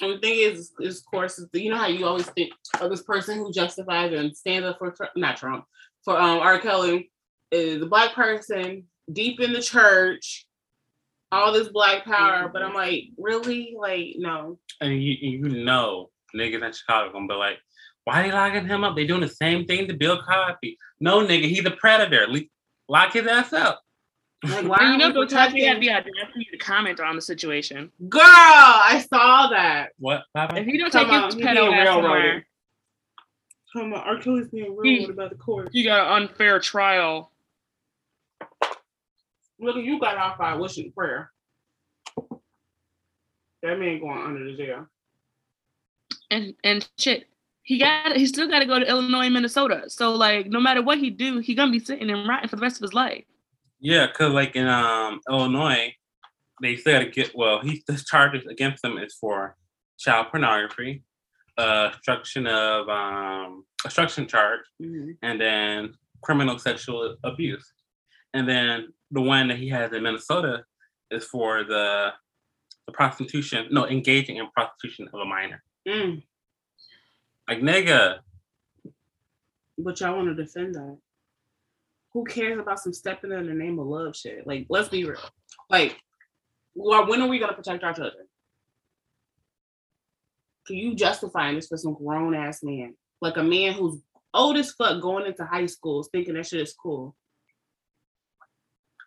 [0.02, 3.04] And the thing is, is course, is you know how you always think of this
[3.04, 5.66] person who justifies and stands up for not Trump
[6.04, 6.60] for um R.
[6.60, 7.12] Kelly
[7.52, 10.48] is a black person deep in the church,
[11.32, 12.50] all this black power.
[12.52, 14.60] But I'm like, really, like, no.
[14.82, 17.60] And you, you know, niggas in Chicago gonna be like,
[18.06, 18.96] why are they locking him up?
[18.96, 20.78] They doing the same thing to Bill Cosby.
[21.00, 22.28] No, nigga, he's a predator.
[22.90, 23.82] Lock his ass up.
[24.44, 25.80] Like, why And you are know, we Bill Cosby had protecting?
[25.82, 27.92] the audacity to comment on the situation.
[28.10, 29.92] Girl, I saw that.
[30.00, 30.24] What?
[30.36, 30.58] Papa?
[30.58, 32.04] If you don't Come take on, his he pedo being ass railroaded.
[32.04, 32.48] somewhere,
[33.74, 34.18] Come on, R.
[34.22, 35.70] Kelly's being He- rude about the court.
[35.72, 37.32] you got an unfair trial.
[39.60, 41.32] Look, you got off by wishing prayer.
[43.62, 44.88] That man going under the jail.
[46.32, 47.30] and and shit.
[47.62, 49.84] He got he still got to go to Illinois and Minnesota.
[49.90, 52.62] So like, no matter what he do, he gonna be sitting and rotting for the
[52.62, 53.24] rest of his life.
[53.84, 55.94] Yeah, cause like in um Illinois,
[56.62, 57.60] they still gotta get well.
[57.60, 59.58] He the charges against him is for
[60.00, 61.04] child pornography,
[61.58, 64.62] uh, obstruction of um obstruction charge,
[65.22, 67.74] and then criminal sexual abuse,
[68.34, 70.64] and then the one that he has in Minnesota
[71.12, 72.14] is for the
[72.88, 73.68] the prostitution.
[73.70, 75.62] No, engaging in prostitution of a minor.
[75.86, 76.24] Mm.
[77.50, 78.20] Like nigga,
[79.78, 80.98] But y'all want to defend that.
[82.14, 84.46] Who cares about some stepping in the name of love shit?
[84.46, 85.20] Like, let's be real.
[85.70, 85.98] Like,
[86.76, 88.28] well, when are we gonna protect our children?
[90.68, 92.96] Can you justifying this for some grown ass man?
[93.22, 94.00] Like a man who's
[94.34, 97.16] old as fuck going into high school thinking that shit is cool.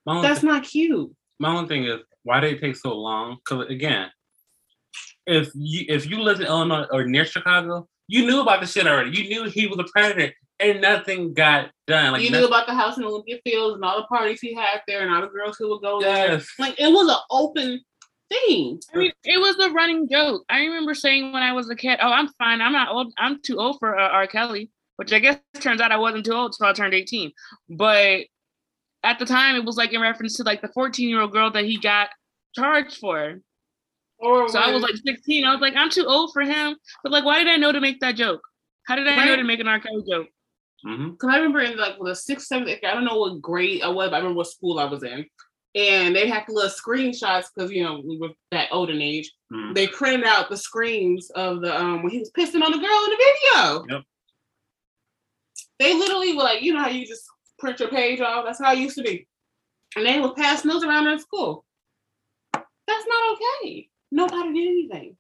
[0.07, 1.15] That's thi- not cute.
[1.39, 3.39] my only thing is why did it take so long?
[3.39, 4.09] Because again,
[5.27, 8.87] if you if you live in Illinois or near Chicago, you knew about the shit
[8.87, 9.17] already.
[9.17, 12.13] You knew he was a predator, and nothing got done.
[12.13, 14.55] Like you nothing- knew about the house in Olympia Fields and all the parties he
[14.55, 16.33] had there and all the girls who would go there.
[16.33, 17.81] yes, Like it was an open
[18.31, 18.81] thing.
[18.95, 20.45] I mean, it was a running joke.
[20.49, 22.61] I remember saying when I was a kid, "Oh, I'm fine.
[22.61, 23.13] I'm not old.
[23.19, 24.27] I'm too old for uh, R.
[24.27, 27.33] Kelly," which I guess turns out I wasn't too old until I turned 18.
[27.69, 28.23] But
[29.05, 31.51] at the time, it was like in reference to like the 14 year old girl
[31.53, 32.09] that he got
[32.55, 33.41] charged for.
[34.19, 35.45] Or So I was like 16.
[35.45, 36.75] I was like, I'm too old for him.
[37.03, 38.41] But like, why did I know to make that joke?
[38.87, 39.79] How did I know to make an R.
[39.79, 40.29] Kelly joke?
[40.87, 43.83] Hmm Because I remember in like the sixth, seventh, eighth I don't know what grade
[43.83, 45.27] I was, but I remember what school I was in.
[45.75, 49.31] And they had the little screenshots because you know we were that olden age.
[49.53, 49.75] Mhm.
[49.75, 53.05] They printed out the screens of the um when he was pissing on the girl
[53.05, 53.85] in the video.
[53.91, 54.03] Yep.
[55.79, 57.25] They literally were like, you know how you just
[57.59, 58.45] print your page off?
[58.47, 59.27] That's how it used to be.
[59.97, 61.65] And they were passing those around in school.
[62.53, 63.89] That's not okay.
[64.13, 65.17] Nobody did anything.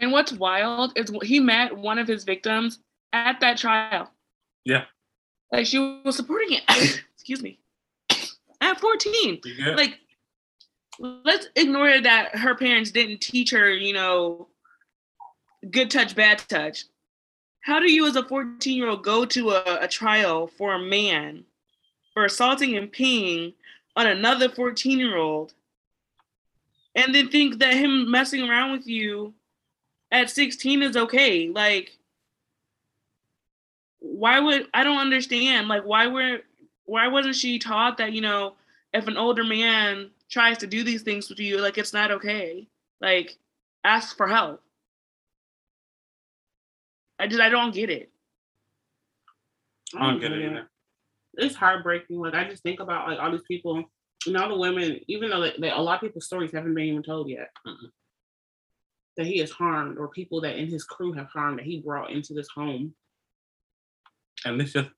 [0.00, 2.80] And what's wild is he met one of his victims
[3.12, 4.10] at that trial.
[4.64, 4.84] Yeah.
[5.52, 6.62] Like she was supporting it.
[7.14, 7.58] Excuse me.
[8.60, 9.40] At 14.
[9.44, 9.76] You good?
[9.76, 9.98] Like,
[10.98, 14.48] let's ignore that her parents didn't teach her, you know,
[15.70, 16.84] good touch, bad touch.
[17.62, 20.78] How do you, as a 14 year old, go to a, a trial for a
[20.78, 21.44] man
[22.14, 23.54] for assaulting and peeing
[23.96, 25.54] on another 14 year old
[26.94, 29.34] and then think that him messing around with you
[30.10, 31.48] at 16 is okay?
[31.48, 31.96] Like,
[34.00, 35.68] why would I don't understand?
[35.68, 36.40] Like, why were
[36.84, 38.54] why wasn't she taught that you know
[38.92, 42.68] if an older man tries to do these things with you, like it's not okay.
[43.00, 43.36] Like,
[43.84, 44.62] ask for help.
[47.18, 48.10] I just I don't get it.
[49.96, 50.70] I don't get it either.
[51.34, 52.18] it's heartbreaking.
[52.18, 53.84] Like I just think about like all these people
[54.26, 56.84] and all the women, even though they, they, a lot of people's stories haven't been
[56.84, 57.88] even told yet, Mm-mm.
[59.16, 62.10] that he has harmed or people that in his crew have harmed that he brought
[62.10, 62.94] into this home.
[64.44, 64.88] And this just,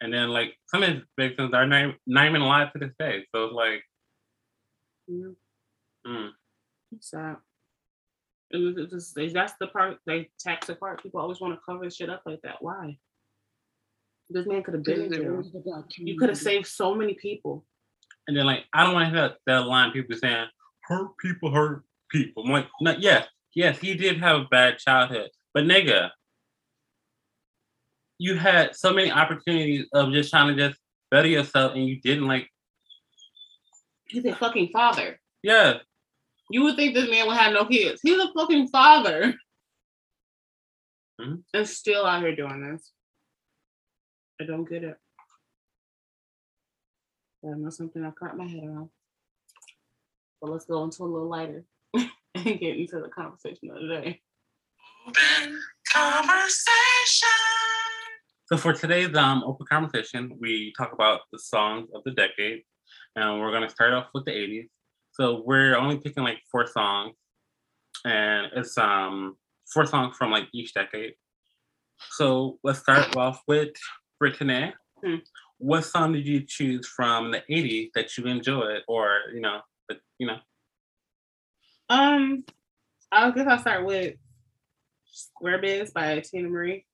[0.00, 3.24] and then like some of his victims are not, not even alive to this day.
[3.34, 3.82] So it's like,
[5.08, 5.28] Yeah,
[6.06, 6.30] mm,
[6.92, 7.36] it's sad.
[8.52, 11.02] And it's just, they- that's the part they tax the part.
[11.02, 12.56] People always want to cover shit up like that.
[12.60, 12.98] Why?
[14.30, 15.42] This man could have been in jail.
[15.98, 17.64] You could have saved so many people.
[18.28, 20.46] and then like I don't want to hear that, that line people saying
[20.82, 22.44] hurt people hurt people.
[22.44, 26.10] I'm like, no, yes, yes, he did have a bad childhood, but nigga,
[28.22, 30.80] you had so many opportunities of just trying to just
[31.10, 32.48] better yourself, and you didn't like,
[34.06, 35.18] He's a fucking father.
[35.42, 35.78] yeah,
[36.50, 38.00] You would think this man would have no kids.
[38.02, 39.34] He's a fucking father.
[41.20, 41.42] Mhm.
[41.54, 42.92] And still out here doing this.
[44.40, 44.96] I don't get it.
[47.42, 48.90] That's not something I caught my head around.
[50.40, 52.10] But let's go into a little lighter and
[52.44, 54.22] get into the conversation of the day.
[58.52, 62.60] So for today's um open conversation, we talk about the songs of the decade,
[63.16, 64.68] and we're gonna start off with the '80s.
[65.12, 67.14] So we're only picking like four songs,
[68.04, 69.38] and it's um
[69.72, 71.14] four songs from like each decade.
[72.10, 73.70] So let's start off with
[74.20, 74.74] Brittany.
[75.02, 75.16] Hmm.
[75.56, 79.96] What song did you choose from the '80s that you enjoyed, or you know, that
[80.18, 80.40] you know?
[81.88, 82.44] Um,
[83.10, 84.16] I guess I'll start with
[85.06, 86.84] Square Biz by Teena Marie.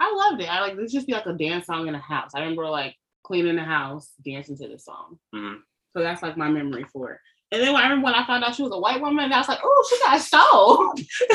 [0.00, 0.50] I loved it.
[0.52, 2.32] I like this just be like a dance song in a house.
[2.34, 5.18] I remember like cleaning the house, dancing to this song.
[5.34, 5.58] Mhm.
[5.94, 7.20] So that's like my memory for it.
[7.50, 9.38] And then when I remember when I found out she was a white woman, I
[9.38, 10.92] was like, oh, she got soul.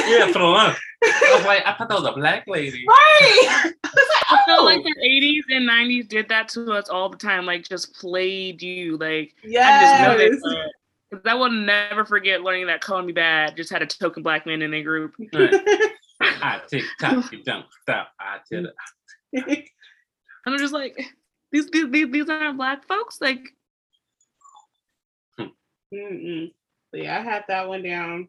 [0.08, 0.78] Yeah, for the love.
[1.04, 2.86] I was like, I thought that was a black lady.
[2.88, 3.72] right.
[3.84, 6.88] I was like, I feel oh, like the 80s and 90s did that to us
[6.88, 7.48] all the time.
[7.48, 8.98] Like, just played you.
[8.98, 10.72] Like, I just know that.
[11.10, 14.46] Because I will never forget learning that Color Me Badd just had a token black
[14.46, 15.16] man in their group.
[15.34, 15.54] Right.
[16.42, 18.10] I tick tock, you don't stop.
[18.20, 18.76] I tell it.
[20.46, 20.96] And I'm just like,
[21.52, 23.20] these these these, these aren't black folks.
[23.22, 23.40] Like,
[25.94, 26.52] Mm-mm.
[26.94, 28.28] Yeah, I had that one down.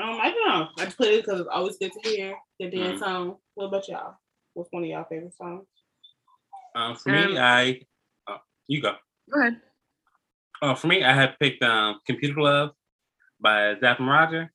[0.00, 0.68] Um, I don't know.
[0.78, 3.36] I just put it because it's always good to hear the dance song.
[3.54, 4.14] What about y'all?
[4.54, 5.66] What's one of y'all favorite songs?
[6.74, 7.80] Um, for me, Um, I
[8.28, 8.36] oh,
[8.68, 8.94] you go.
[9.32, 9.60] go ahead.
[10.62, 12.70] Oh, for me, I had picked um, "Computer Love"
[13.40, 14.52] by Zapp and Roger.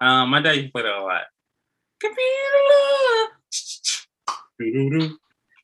[0.00, 1.22] Um, my dad used to play that a lot.
[2.00, 3.28] Computer love.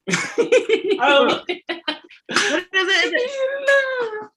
[0.98, 3.04] Oh, What is it?
[3.06, 4.30] Is it?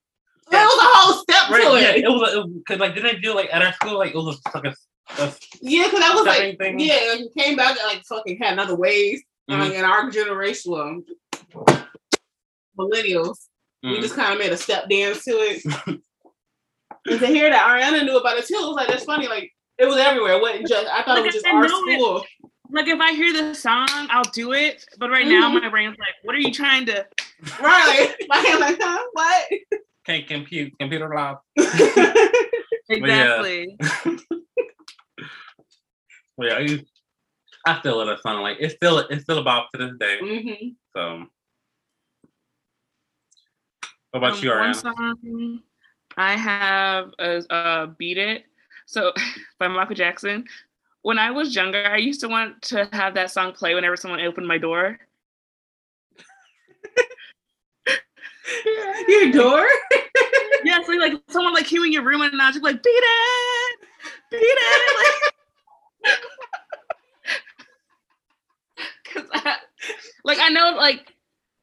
[0.52, 2.04] there was a whole step right, to yeah, it.
[2.06, 4.16] it was it was- cause like didn't they do like at our school like it
[4.18, 4.76] was like a,
[5.24, 6.80] a Yeah, because that was like, Stepping thing.
[6.80, 9.66] yeah, it came back and like fucking had another ways And, Mhm.
[9.66, 11.04] like in our generation, well,
[12.78, 13.38] millennials,
[13.84, 15.64] we mm, just kind of made a step dance to it.
[15.86, 19.28] and to hear that Ariana knew about it too, it was like that's funny.
[19.28, 20.34] Like it was everywhere.
[20.34, 20.88] It wasn't just.
[20.88, 21.96] I thought it was just I our know it.
[22.00, 22.26] school.
[22.72, 24.86] Like, if I hear the song, I'll do it.
[25.00, 25.62] But right now, Mhm.
[25.64, 27.06] my brain's like, what are you trying to?
[27.60, 28.14] Right?
[28.30, 29.04] My hand like, huh?
[29.14, 29.46] What?
[30.06, 31.38] can't compute computer love.
[32.92, 33.78] Exactly.
[36.38, 36.86] Well, yeah, I, used-
[37.66, 38.42] I still love that song.
[38.42, 40.18] Like it's still it's still about to this day.
[40.22, 41.26] hmm So,
[44.12, 44.76] what about Um, you, one Ariana?
[44.76, 45.60] song
[46.18, 48.46] I have is uh, "Beat It,"
[48.90, 49.14] so
[49.60, 50.46] by Michael Jackson.
[51.02, 54.20] When I was younger, I used to want to have that song play whenever someone
[54.20, 55.00] opened my door.
[59.08, 59.66] Your door?
[60.66, 62.90] Yeah, so like someone like came in your room and I was just like, "Beat
[62.92, 63.80] it,
[64.30, 65.32] beat it!"
[66.04, 66.18] Like,
[69.06, 69.56] Cause I,
[70.26, 71.16] like I know like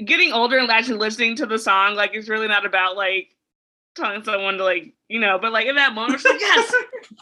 [0.03, 3.36] getting older and actually listening to the song, like it's really not about like
[3.97, 6.75] telling someone to like you know, but like in that moment, it's like yes,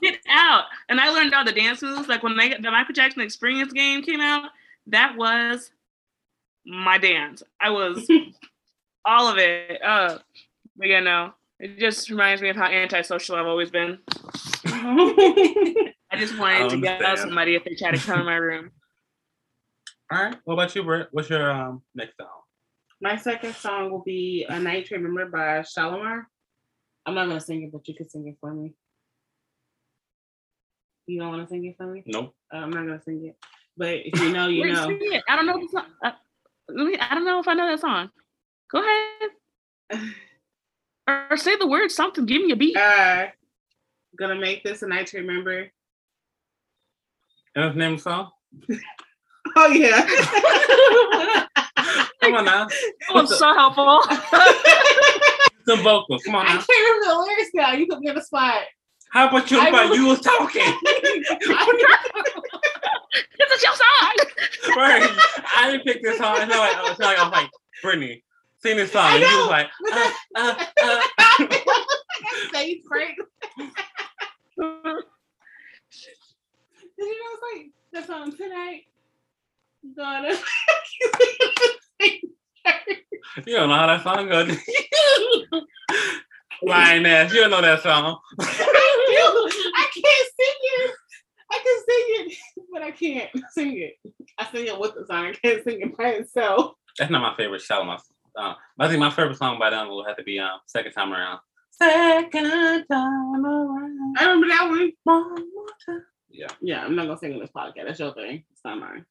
[0.03, 0.65] get out.
[0.89, 2.09] And I learned all the dance moves.
[2.09, 4.51] Like when they, the Michael Jackson Experience game came out,
[4.89, 5.71] that was
[6.67, 7.43] my dance.
[7.61, 8.07] I was
[9.05, 9.83] all of it.
[9.83, 10.19] Uh,
[10.77, 13.99] but yeah, no, it just reminds me of how antisocial I've always been.
[14.67, 17.19] I just wanted I to yell at understand.
[17.19, 18.71] somebody if they tried to come in my room.
[20.13, 20.37] All right.
[20.45, 21.09] What about you, Britt?
[21.13, 22.29] What's your um next song?
[23.01, 26.25] My second song will be A Night to Remember by Shalamar.
[27.07, 28.75] I'm not gonna sing it, but you can sing it for me.
[31.07, 32.03] You don't want to sing it for me?
[32.07, 32.35] Nope.
[32.53, 33.37] Uh, I'm not gonna sing it.
[33.77, 35.21] But if you know, you Wait, know.
[35.29, 35.59] I don't know.
[35.59, 35.87] The song.
[36.03, 36.13] Uh,
[37.01, 38.11] I don't know if I know that song.
[38.71, 40.11] Go ahead.
[41.07, 42.25] Or, or say the word something.
[42.25, 42.77] Give me a beat.
[42.77, 43.27] Uh,
[44.17, 45.71] gonna make this a night to remember.
[47.57, 48.31] And the name of the song?
[49.57, 50.01] Oh yeah.
[52.23, 52.67] Come on now.
[52.67, 54.01] That was so helpful.
[55.67, 56.23] Some vocals.
[56.25, 57.73] Come on I can't remember the lyrics now.
[57.73, 58.63] You put me on the spot.
[59.11, 59.59] How about you?
[59.61, 60.61] I About will- you was talking.
[63.39, 64.17] this is your song.
[64.77, 65.09] right.
[65.57, 66.37] I didn't pick this song.
[66.37, 67.51] I feel like I was like, I was like,
[67.83, 68.25] Brittany,
[68.59, 69.05] sing this song.
[69.07, 69.39] I And you know.
[69.39, 71.03] was like, uh, uh, uh.
[72.53, 73.17] Say Frank.
[73.57, 73.67] Did
[76.99, 78.83] you know it's like the song tonight?
[79.97, 80.35] Gonna
[83.47, 84.57] You don't know how that song goes.
[86.63, 87.33] Lying ass.
[87.33, 88.19] You don't know that song.
[88.41, 90.95] I can't sing it.
[91.51, 92.39] I can sing it,
[92.73, 93.95] but I can't sing it.
[94.39, 95.27] I sing it with the song.
[95.27, 96.75] I can't sing it by itself.
[96.99, 97.99] That's not my favorite Shalamar.
[98.37, 101.13] Uh, I think my favorite song by them will have to be um, Second Time
[101.13, 101.41] Around.
[101.71, 104.17] Second time around.
[104.19, 104.93] I remember that one.
[105.03, 106.03] One more time.
[106.31, 106.49] Yeah.
[106.61, 107.87] Yeah, I'm not gonna sing on this podcast.
[107.87, 108.45] That's your thing.
[108.53, 109.05] It's not mine.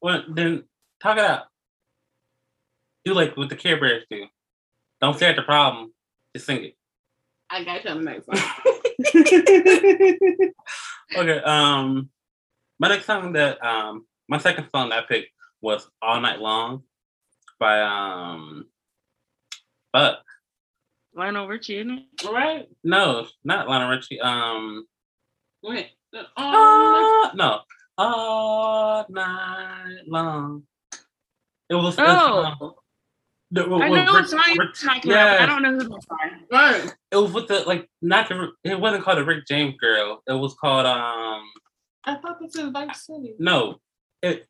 [0.00, 0.64] Well, then
[1.02, 1.44] talk it out.
[3.04, 4.26] Do like what the Care Bears do.
[5.00, 5.92] Don't stare at the problem.
[6.34, 6.76] Just sing it.
[7.50, 8.38] I got you on the next one.
[11.14, 11.38] Okay.
[11.40, 12.08] Um,
[12.78, 15.28] my next song that um my second song that I picked
[15.60, 16.84] was "All Night Long"
[17.58, 18.66] by um.
[19.92, 20.20] But
[21.14, 22.04] Lionel Richie, isn't it?
[22.26, 22.66] All right.
[22.82, 24.20] no, not Lionel Richie.
[24.20, 24.86] Um.
[25.62, 25.88] Wait.
[26.14, 27.60] Oh, Ah, no.
[27.98, 30.62] All night long.
[31.68, 31.98] It was.
[31.98, 32.74] it was, Oh.
[33.60, 35.28] Um, the- I know Rick- what song you're Rick- talking about.
[35.30, 35.42] but yeah.
[35.42, 36.18] I don't know who the song.
[36.50, 36.94] right.
[37.10, 38.50] It was with the like not the.
[38.64, 40.22] It wasn't called the Rick James girl.
[40.26, 41.42] It was called um.
[42.04, 43.34] I thought this was Vice City.
[43.38, 43.76] No,
[44.22, 44.46] it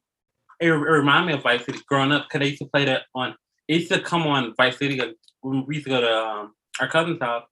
[0.61, 3.03] it, it reminded me of Vice City growing up because they used to play that
[3.14, 3.34] on.
[3.68, 4.98] It used to come on Vice City.
[4.98, 7.44] like, when we used to go to um, our cousin's house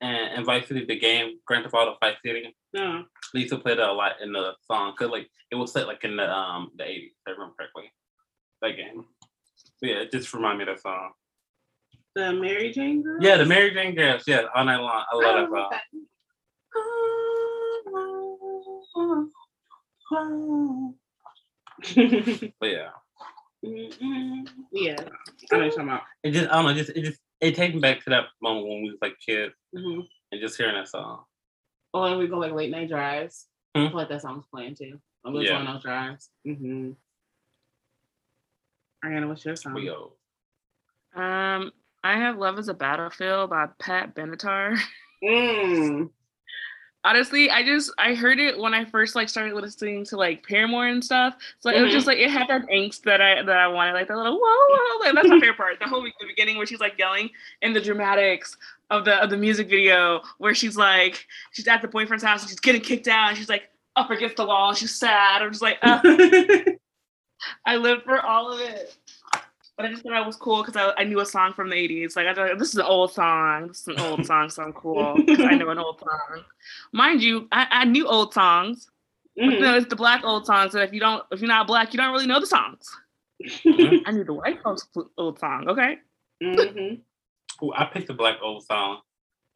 [0.00, 2.54] and, and Vice City, the game Grand Theft Auto Vice City.
[2.74, 3.04] No.
[3.32, 5.86] They used to play that a lot in the song because like it was set
[5.86, 7.12] like in the um the eighties.
[7.26, 7.84] If I remember correctly.
[8.62, 9.04] That game.
[9.82, 11.10] Yeah, it just reminded me of that song.
[12.14, 13.18] The Mary Jane girl.
[13.20, 14.22] Yeah, the Mary Jane Girls.
[14.26, 15.04] Yeah, all night long.
[15.12, 15.68] I love don't that song.
[15.70, 15.82] that.
[22.60, 22.88] But yeah,
[23.64, 24.48] Mm-mm.
[24.72, 24.96] yeah.
[25.52, 26.02] I know you're talking about.
[26.22, 26.74] it just I don't know.
[26.74, 29.54] Just it just it takes me back to that moment when we was like kids
[29.76, 30.00] hmm
[30.32, 31.24] and just hearing that song.
[31.94, 33.46] Oh, and we go like late night drives.
[33.74, 33.84] Hmm.
[33.84, 34.98] I feel like that song's playing too.
[35.24, 35.58] I'm just Yeah.
[35.58, 36.30] on those drives.
[36.46, 36.90] Mm-hmm.
[39.04, 39.74] Ariana, what's your song?
[39.74, 40.12] We go.
[41.14, 41.72] Um,
[42.02, 44.78] I have "Love Is a Battlefield" by Pat Benatar.
[45.22, 46.10] Mm.
[47.04, 50.88] Honestly, I just I heard it when I first like started listening to like Paramore
[50.88, 51.36] and stuff.
[51.60, 54.08] So it was just like it had that angst that I that I wanted, like
[54.08, 55.04] that little whoa whoa.
[55.04, 55.78] Like, that's my favorite part.
[55.78, 57.30] The whole the beginning where she's like yelling
[57.62, 58.56] and the dramatics
[58.90, 62.50] of the of the music video where she's like she's at the boyfriend's house and
[62.50, 65.42] she's getting kicked out and she's like up against the wall and she's sad.
[65.42, 66.00] I'm just like uh,
[67.64, 68.96] I lived for all of it.
[69.76, 71.76] But I just thought I was cool because I, I knew a song from the
[71.76, 72.16] 80s.
[72.16, 73.68] Like, I thought, this is an old song.
[73.68, 76.44] This is an old song, so I'm cool because I know an old song.
[76.92, 78.88] Mind you, I, I knew old songs.
[79.36, 80.72] But, you know, it's the black old songs.
[80.72, 82.88] So if you don't, if you're not black, you don't really know the songs.
[83.44, 84.88] I knew the white folks
[85.18, 85.68] old song.
[85.68, 85.98] Okay.
[86.42, 86.94] Mm-hmm.
[87.64, 89.00] Ooh, I picked a black old song,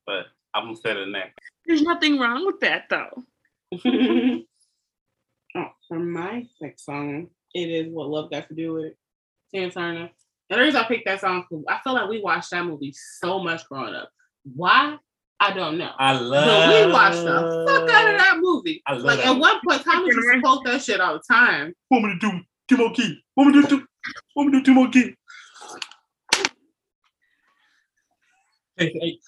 [0.06, 1.38] but I'm gonna say it next.
[1.66, 3.24] There's nothing wrong with that though.
[5.56, 8.96] oh, for my next song, it is what love got to do with it.
[9.52, 10.10] Tina Turner.
[10.50, 12.92] And the reason I picked that song, 'cause I feel like we watched that movie
[13.20, 14.10] so much growing up.
[14.54, 14.96] Why?
[15.38, 15.92] I don't know.
[15.98, 16.86] I But love.
[16.86, 18.82] we watched the fuck out of that movie.
[18.86, 21.22] I love Like that at one point, Thomas used to quote that shit all the
[21.28, 21.72] time.
[21.90, 23.16] Want me to do two more keys?
[23.36, 23.86] Want me to do?
[24.36, 25.14] Want me to do two more keys?
[28.78, 29.20] Take the eight.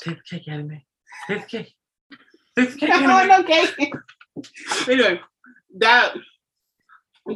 [0.00, 0.86] Take the cake out of me.
[1.26, 1.74] Take the cake.
[2.56, 3.92] Take the cake Come out on, of me.
[4.36, 4.92] okay.
[4.92, 5.20] anyway,
[5.78, 6.14] that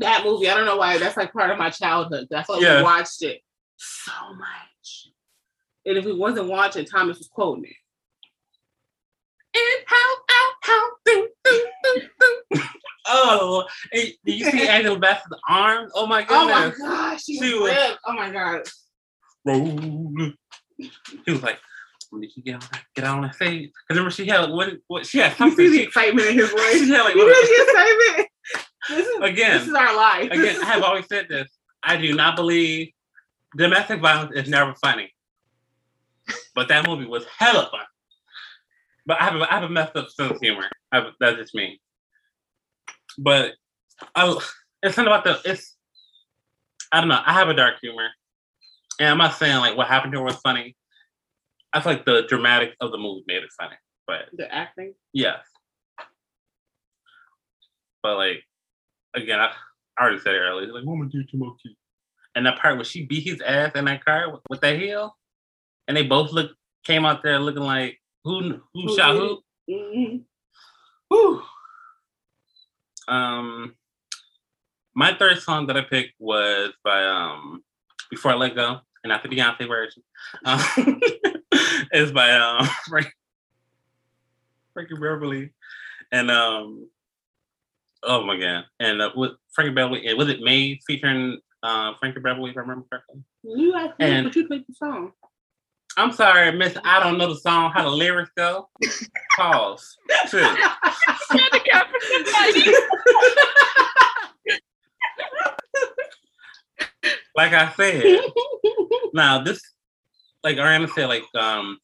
[0.00, 2.26] that movie, I don't know why that's like part of my childhood.
[2.30, 2.78] That's why Yeah.
[2.78, 3.40] we watched it
[3.76, 5.08] so much.
[5.86, 7.76] And if we wasn't watching, Thomas was quoting it.
[9.54, 12.00] And how, how, how, do, do, do,
[12.52, 12.60] do.
[13.10, 15.90] Oh, hey, did you see Angela Bassett's arms?
[15.94, 16.76] Oh, oh my goodness.
[16.82, 17.96] Oh my gosh, she, She was.
[18.06, 18.62] Oh my god.
[19.46, 20.32] Roll.
[20.76, 20.90] He
[21.32, 21.58] was like,
[22.10, 23.70] when did you get on that, get on that stage?
[23.70, 25.56] Because remember she had what what she had You something.
[25.70, 26.72] see the excitement in his voice.
[26.84, 28.28] she had like You what- see the excitement.
[28.88, 29.58] This is, Again.
[29.58, 30.30] this is our life.
[30.30, 31.48] again, I have always said this.
[31.82, 32.90] I do not believe
[33.56, 35.12] domestic violence is never funny.
[36.54, 37.86] But that movie was hella fun.
[39.06, 40.68] But I have a, I have a messed up sense of humor.
[40.92, 41.80] I that's just me.
[43.16, 43.52] But
[44.14, 44.28] I,
[44.82, 45.76] it's something about the it's.
[46.92, 47.20] I don't know.
[47.24, 48.08] I have a dark humor,
[49.00, 50.76] and I'm not saying like what happened to her was funny.
[51.72, 53.76] I feel like the dramatic of the movie made it funny.
[54.06, 54.94] But the acting.
[55.12, 55.40] Yes.
[58.02, 58.42] But like,
[59.22, 59.52] again, I,
[59.98, 60.72] I already said it earlier.
[60.72, 61.76] Like, "I'm do more keys."
[62.34, 65.16] And that part where she beat his ass in that car with, with that heel,
[65.86, 66.52] and they both look
[66.84, 69.42] came out there looking like who who, Who shot who.
[69.70, 70.24] Mhm.
[71.08, 71.42] Whew.
[73.08, 73.74] Um,
[74.94, 77.62] my third song that I picked was by um
[78.10, 80.02] Before I Let Go, and not the Beyonce version.
[80.44, 80.60] Um,
[81.92, 82.66] it's by um
[84.74, 85.50] Frankie Beverly,
[86.12, 86.88] and um
[88.02, 92.50] oh my god, and uh, with Frankie Beverly, was it Maze featuring uh Frankie Beverly
[92.50, 93.22] if I remember correctly?
[93.42, 95.12] You asked me, but you played the song.
[95.96, 96.76] I'm sorry, Miss.
[96.84, 97.72] I don't know the song.
[97.72, 98.68] How the lyrics go?
[99.36, 99.96] Pause.
[107.36, 108.02] Like I said,
[109.14, 109.60] now this,
[110.42, 111.78] like Ariana said, like um,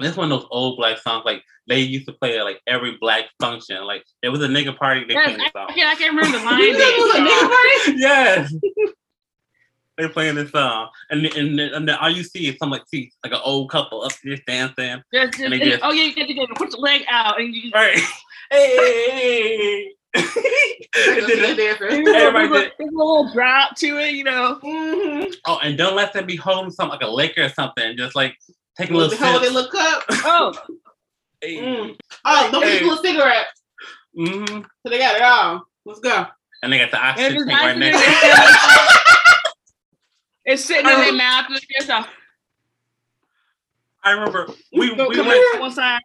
[0.00, 1.24] It's one of those old black songs.
[1.24, 3.82] Like they used to play at like every black function.
[3.84, 5.04] Like it was a nigga party.
[5.06, 5.66] They Yes, playing this I, song.
[5.70, 6.58] I can't remember the line.
[6.60, 8.00] You said it was a nigga party?
[8.00, 8.54] yes.
[9.98, 13.10] they playing this song, and and and then all you see is some like see
[13.24, 15.02] like an old couple up there dancing.
[15.12, 17.40] Yes, just- And they just- oh yeah, you get to get put your leg out
[17.40, 17.70] and you.
[17.74, 18.00] Right.
[18.50, 19.92] Hey.
[20.14, 24.58] and then the- There's Everybody a, there's a little drop to it, you know.
[24.64, 25.30] Mm-hmm.
[25.46, 27.94] oh, and don't let them be holding something like a liquor or something.
[27.98, 28.34] Just like
[28.78, 29.54] take a Hold little they sip.
[29.54, 30.02] look up.
[30.24, 30.52] Oh,
[31.40, 31.56] Hey.
[31.58, 31.96] Mm.
[32.24, 32.78] Oh, don't Hey.
[32.80, 33.46] people a cigarette.
[34.16, 34.64] Mhm.
[34.82, 35.62] So they got it all.
[35.84, 36.26] Let's go.
[36.62, 37.98] And they got the and oxygen it's tank right next.
[37.98, 38.12] to it.
[38.24, 38.98] it's-
[40.50, 42.08] It's sitting in their mouth and it's just
[44.02, 45.54] I remember we, go we come went.
[45.56, 46.00] on one side.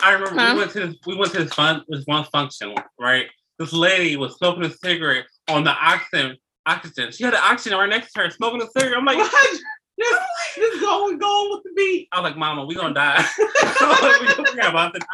[0.00, 0.52] I remember Huh?
[0.54, 3.26] we went to this, we went to this fun this one function right.
[3.58, 6.36] This lady was smoking a cigarette on the oxygen
[6.66, 7.10] oxygen.
[7.10, 8.98] She had the oxygen right next to her smoking a cigarette.
[8.98, 9.60] I'm like, What?
[9.98, 10.22] Just,
[10.56, 12.08] just going, going with the beat.
[12.12, 13.24] I was like, Mama, we gonna die.
[13.38, 15.06] We're about to die.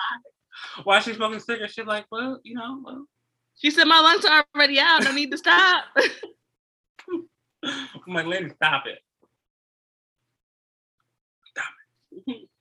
[0.85, 1.45] Why she smoking cigarettes?
[1.45, 1.71] cigarette?
[1.71, 3.07] She's like, well, you know, well.
[3.57, 5.07] She said, "My lungs are already out.
[5.07, 5.85] I need to stop."
[7.65, 8.99] I'm like, lady, stop it.
[11.51, 11.69] Stop
[12.27, 12.49] it.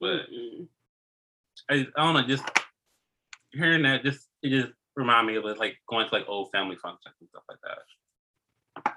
[0.00, 0.22] But
[1.70, 2.44] I, I don't know, just
[3.52, 7.14] hearing that, just it just remind me of like going to like old family functions
[7.20, 7.58] and stuff like
[8.84, 8.94] that.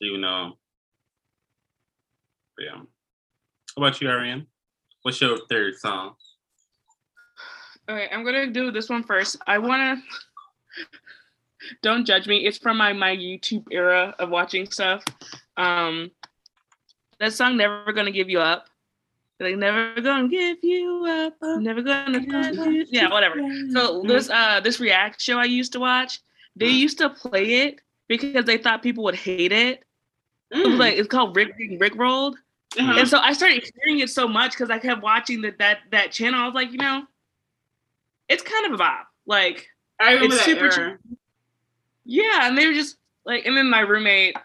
[0.00, 0.58] You know.
[2.56, 2.76] But yeah.
[2.76, 2.84] How
[3.76, 4.46] about you, Ariana?
[5.02, 6.14] What's your third song?
[7.88, 9.36] All right, I'm gonna do this one first.
[9.46, 10.02] I wanna.
[11.82, 12.46] Don't judge me.
[12.46, 15.04] It's from my my YouTube era of watching stuff.
[15.56, 16.10] Um,
[17.20, 18.68] that song "Never Gonna Give You Up."
[19.40, 21.34] Like never gonna give you up.
[21.42, 22.86] Never gonna you.
[22.88, 23.36] Yeah, whatever.
[23.72, 26.20] So this uh this React show I used to watch,
[26.54, 29.84] they used to play it because they thought people would hate it.
[30.50, 32.38] It was like it's called Rick being Rick rolled.
[32.78, 32.98] Uh-huh.
[32.98, 36.10] And so I started hearing it so much because I kept watching that that that
[36.12, 36.40] channel.
[36.40, 37.04] I was like, you know,
[38.28, 39.04] it's kind of a vibe.
[39.26, 39.68] Like,
[40.00, 40.98] I remember it's super era.
[42.04, 44.36] yeah, and they were just like, and then my roommate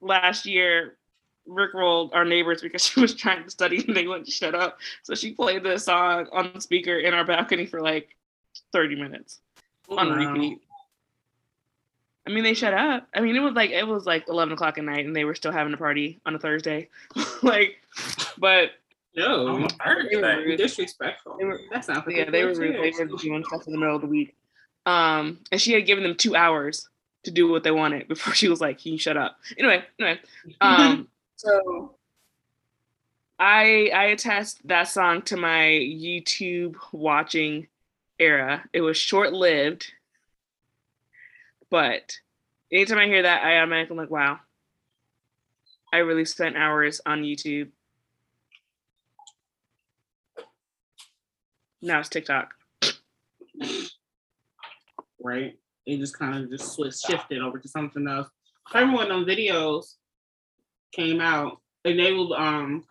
[0.00, 0.96] last year,
[1.46, 4.78] Rick rolled our neighbors because she was trying to study and they wouldn't shut up.
[5.02, 8.16] So she played this song on the speaker in our balcony for like
[8.72, 9.40] 30 minutes
[9.88, 10.32] on Wow.
[10.32, 10.62] repeat.
[12.26, 13.06] I mean, they shut up.
[13.14, 15.34] I mean, it was like it was like 11 o'clock at night, and they were
[15.34, 16.88] still having a party on a Thursday.
[17.42, 17.76] like,
[18.38, 18.70] but
[19.16, 19.68] No, On a
[20.08, 20.36] they were Thursday.
[20.44, 20.56] rude.
[20.58, 21.36] disrespectful.
[21.38, 22.76] They were- That's not yeah, they were rude.
[22.76, 24.34] They were doing stuff in the middle of the week.
[24.86, 26.88] Um, and she had given them two hours
[27.24, 30.20] to do what they wanted before she was like, "Can you shut up?" Anyway, anyway,
[30.60, 31.94] um, so
[33.38, 37.66] I I attest that song to my YouTube watching
[38.18, 38.64] era.
[38.72, 39.92] It was short lived,
[41.74, 42.20] but
[42.70, 44.38] anytime I hear that, I automatically like, "Wow."
[45.92, 47.72] I really spent hours on YouTube.
[51.82, 52.54] Now it's TikTok.
[55.20, 55.58] right?
[55.84, 58.28] It just kind of just switched, shifted over to something else.
[58.72, 59.96] I remember when those videos
[60.92, 62.84] came out, and they would um,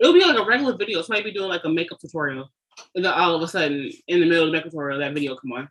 [0.00, 1.02] it would be like a regular video.
[1.02, 2.48] Somebody be doing like a makeup tutorial,
[2.94, 5.36] and then all of a sudden, in the middle of the makeup tutorial, that video
[5.36, 5.68] come on.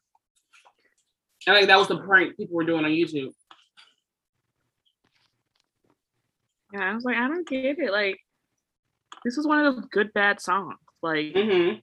[1.48, 3.32] And think that was the prank people were doing on YouTube.
[6.74, 7.92] Yeah, I was like, I don't get it.
[7.92, 8.18] Like,
[9.26, 10.78] this is one of those good bad songs.
[11.02, 11.80] Like, Mm-hmm.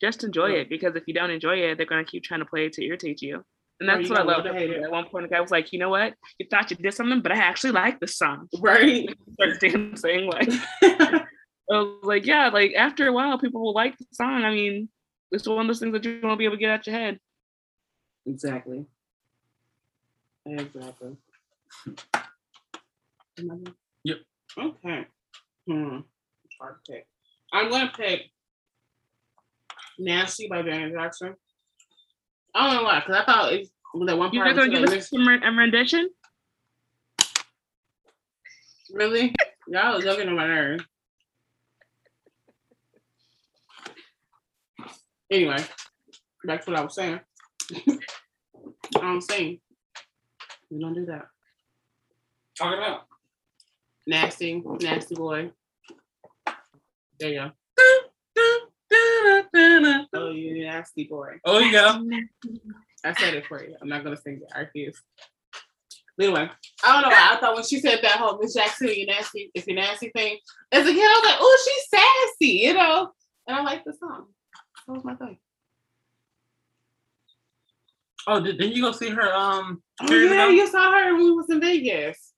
[0.00, 2.66] just enjoy it because if you don't enjoy it, they're gonna keep trying to play
[2.66, 3.42] it to irritate you.
[3.80, 4.44] And that's what I love.
[4.44, 4.82] love to hate it.
[4.82, 6.14] At one point, the guy was like, "You know what?
[6.38, 9.08] You thought you did something, but I actually like this song." Right.
[9.32, 10.48] Started dancing like.
[10.82, 11.24] I
[11.70, 14.44] was like, yeah, like after a while, people will like the song.
[14.44, 14.88] I mean,
[15.32, 17.18] it's one of those things that you won't be able to get out your head.
[18.26, 18.84] exactly.
[20.46, 21.16] Exactly.
[24.04, 24.18] Yep.
[24.58, 25.06] Okay.
[25.66, 25.98] Hmm.
[26.60, 27.06] Hard to pick.
[27.52, 28.22] I'm gonna pick
[29.98, 31.34] "Nasty" by Janet Jackson.
[32.54, 34.56] I don't know why, because I thought it was that one You're part.
[34.56, 36.10] not where gonna give like, us some re- a rendition?
[38.92, 39.34] Really?
[39.68, 40.84] Y'all was looking on my nerves.
[45.32, 45.56] Anyway,
[46.44, 47.18] back to what I was saying.
[49.00, 49.60] I'm saying
[50.70, 51.24] we don't do that.
[52.58, 53.04] Talk about.
[54.06, 55.50] Nasty, nasty boy.
[57.18, 57.50] There you go.
[60.14, 61.40] Oh, you nasty boy.
[61.46, 61.98] Oh yeah.
[63.02, 63.74] I said it for you.
[63.80, 64.52] I'm not gonna sing it.
[64.54, 65.00] I refuse.
[66.18, 66.50] But anyway,
[66.84, 67.30] I don't know why.
[67.32, 70.36] I thought when she said that whole Miss Jackson, you nasty, if you nasty thing,
[70.70, 73.12] as a kid, I was like, oh, she's sassy, you know.
[73.46, 74.26] And I like the song.
[74.86, 75.38] That was my thing.
[78.26, 79.34] Oh, did, didn't you go see her?
[79.34, 79.82] Um.
[80.00, 80.48] Oh yeah, ago?
[80.48, 82.32] you saw her when we was in Vegas.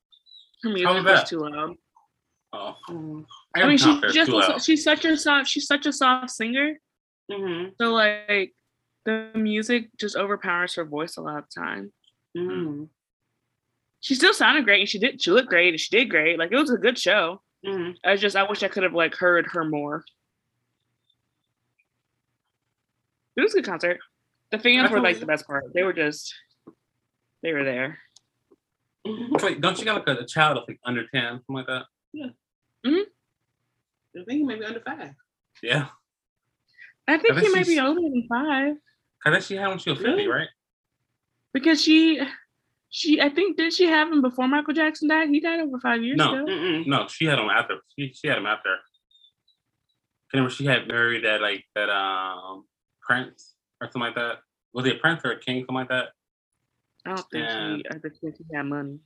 [0.62, 1.26] Her How music was was that?
[1.26, 1.76] too loud.
[2.52, 2.74] Oh.
[2.88, 3.24] Mm.
[3.56, 5.92] I, I mean, the top she just too she's such a soft she's such a
[5.92, 6.78] soft singer.
[7.30, 7.70] Mm-hmm.
[7.80, 8.54] So like
[9.04, 11.92] the music just overpowers her voice a lot of the time.
[12.36, 12.84] Mm-hmm.
[14.00, 16.38] She still sounded great and she did she looked great and she did great.
[16.38, 17.42] Like it was a good show.
[17.66, 17.92] Mm-hmm.
[18.04, 20.04] I just I wish I could have like heard her more.
[23.36, 23.98] It was a good concert.
[24.50, 25.72] The fans were like the best part.
[25.74, 26.32] They were just
[27.42, 27.98] they were there.
[29.06, 31.82] Wait, don't you got like a, a child of like under ten, something like that?
[32.12, 32.26] Yeah.
[32.86, 33.00] Hmm.
[34.16, 35.10] I think he may be under five.
[35.62, 35.86] Yeah,
[37.08, 38.74] I think I he think might be she's- older than five
[39.22, 40.26] cause then she had when she was fifty, Really?
[40.28, 40.48] right?
[41.52, 42.20] because she
[42.90, 45.28] she I think did she have him before Michael Jackson died?
[45.30, 46.34] He died over five years No.
[46.34, 46.44] ago.
[46.50, 46.86] Mm-mm.
[46.86, 47.78] No, she had him after.
[47.98, 48.76] She she had him after.
[50.32, 52.64] Remember, she had married that like that um
[53.06, 54.38] prince or something like that.
[54.72, 56.08] Was he a prince or a king, something like that?
[57.06, 57.76] I don't think Yeah.
[57.76, 58.98] she I think he had money.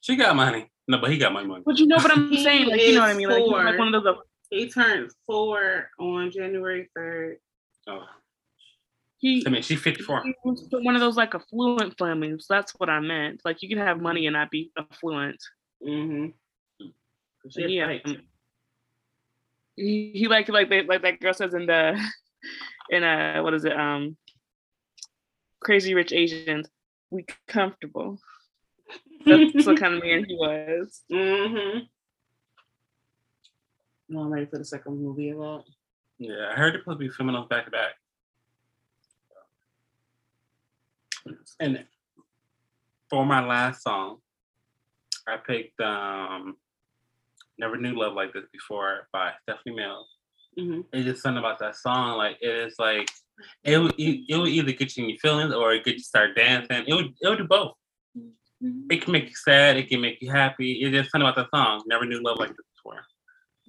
[0.00, 0.70] She got money.
[0.86, 1.62] No, but he got my money.
[1.64, 2.68] But you know what I'm saying?
[2.68, 3.28] Like, you know what I is mean?
[3.28, 4.16] Like, he's like one of those.
[4.50, 7.38] He turned four on January third.
[7.88, 8.04] Oh,
[9.18, 10.22] He, I mean, she's fifty four.
[10.22, 12.46] he was one of those like affluent families.
[12.48, 13.40] That's what I meant.
[13.44, 15.42] Like you can have money and not be affluent.
[15.86, 16.26] Mm-hmm.
[17.56, 17.98] Yeah.
[19.76, 21.98] He, he like like they, like that girl says in the
[22.90, 24.16] in uh what is it um
[25.64, 26.68] Crazy Rich Asians.
[27.10, 28.20] We comfortable.
[29.24, 31.02] That's what kind of man he was.
[31.10, 31.78] Mm-hmm.
[34.10, 35.64] No, I'm ready for the second movie of that.
[36.18, 37.94] Yeah, I heard it supposed to be filming those back to back.
[41.58, 41.86] And
[43.08, 44.18] for my last song,
[45.26, 46.56] I picked um
[47.58, 50.08] Never Knew Love Like This Before by Stephanie Mills.
[50.58, 50.80] Mm-hmm.
[50.92, 52.18] It's just something about that song.
[52.18, 53.10] Like it is like
[53.64, 56.36] it would it would either get you in your feelings or it get you start
[56.36, 56.84] dancing.
[56.86, 57.74] It would it would do both.
[58.90, 60.80] It can make you sad, it can make you happy.
[60.82, 61.82] It's just something about that song.
[61.86, 63.04] Never knew love like this before.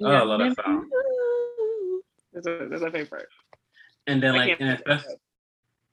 [0.02, 0.90] Oh, I love that song.
[2.34, 3.28] That's a, that's my favorite.
[4.08, 4.82] And then like and,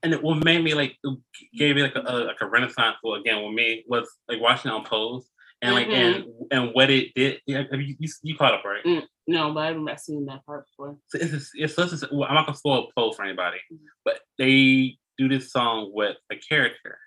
[0.03, 1.18] and it, what made me like it
[1.57, 4.70] gave me like a, a like a renaissance well again with me was like watching
[4.70, 5.30] it on Pose
[5.62, 7.40] and like and and what it did.
[7.46, 8.84] Yeah, you, you you caught up right?
[8.84, 10.96] Mm, no, but I haven't seen that part before.
[11.08, 13.58] So it's just, it's, it's just, well, I'm not gonna spoil a Pose for anybody,
[14.04, 16.98] but they do this song with a character,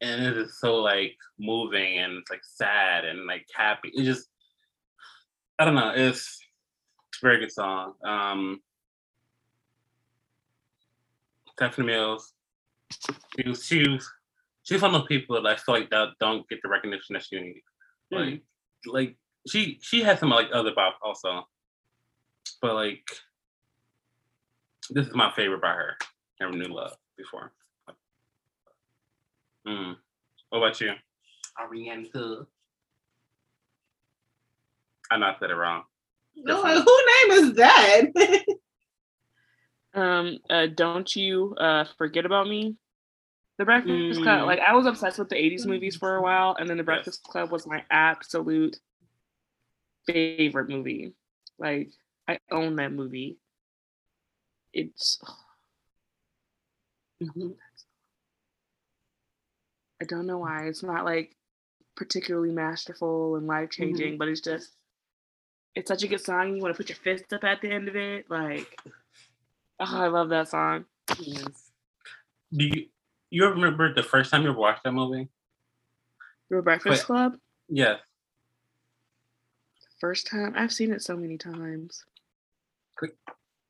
[0.00, 3.90] and it is so like moving and it's like sad and like happy.
[3.94, 4.28] It just
[5.58, 5.92] I don't know.
[5.94, 6.40] It's
[7.22, 7.94] a very good song.
[8.04, 8.60] Um,
[11.52, 12.32] Stephanie Mills.
[13.36, 14.10] She was, she was,
[14.64, 17.24] she's one of those people that I feel like that don't get the recognition that
[17.24, 17.60] she needs.
[18.18, 18.42] Like,
[18.86, 19.16] like
[19.48, 21.46] she she has some like other bop also,
[22.60, 23.04] but like
[24.90, 25.96] this is my favorite by her.
[26.40, 27.52] Never knew love before.
[29.66, 29.96] Mm.
[30.50, 30.92] What about you?
[31.60, 32.46] Ariana.
[35.10, 35.82] I know I said it wrong.
[36.34, 38.06] No, like, who name is that?
[39.94, 42.76] Um, uh, don't you uh forget about me?
[43.58, 44.22] The Breakfast Mm.
[44.22, 44.46] Club.
[44.46, 46.82] Like I was obsessed with the '80s movies for a while, and then The.
[46.82, 48.78] Breakfast Club was my absolute
[50.06, 51.12] favorite movie.
[51.58, 51.90] Like
[52.28, 53.38] I own that movie.
[54.72, 55.20] It's
[57.22, 57.54] Mhm.
[60.00, 61.36] I don't know why it's not like
[61.94, 64.72] particularly masterful and life changing, but it's just
[65.74, 66.56] it's such a good song.
[66.56, 68.78] You want to put your fist up at the end of it, like.
[69.80, 70.84] Oh, I love that song.
[71.18, 71.70] Yes.
[72.52, 72.86] Do you
[73.32, 75.26] you remember the first time you watched that movie?
[76.50, 77.06] The Breakfast.
[77.06, 77.32] Club.
[77.70, 77.98] Yes.
[79.98, 82.04] First time I've seen it so many times.
[83.00, 83.08] The,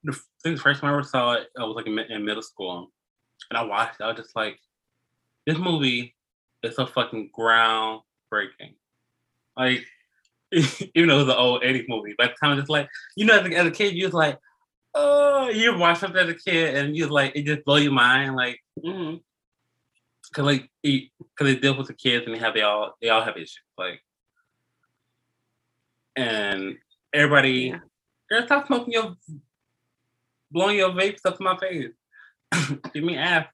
[0.08, 2.24] f- I think the first time I ever saw it, I was like in, in
[2.24, 2.90] middle school,
[3.50, 4.02] and I watched it.
[4.02, 4.58] I was just like,
[5.46, 6.16] this movie
[6.64, 8.74] is so fucking groundbreaking.
[9.56, 9.86] Like,
[10.52, 13.38] even though it was an old '80s movie, by the time it's like, you know,
[13.38, 14.40] as a, as a kid, you was like,
[14.94, 17.92] oh, you watch something as a kid, and you was like, it just blow your
[17.92, 19.18] mind, like, hmm
[20.32, 21.10] cause like, because
[21.40, 24.00] they deal with the kids and they have they all they all have issues, like,
[26.16, 26.76] and
[27.12, 27.78] everybody, Yeah.
[28.30, 29.16] girl, stop smoking your,
[30.50, 31.92] blowing your vape stuff in my face.
[32.94, 33.46] Give me ass.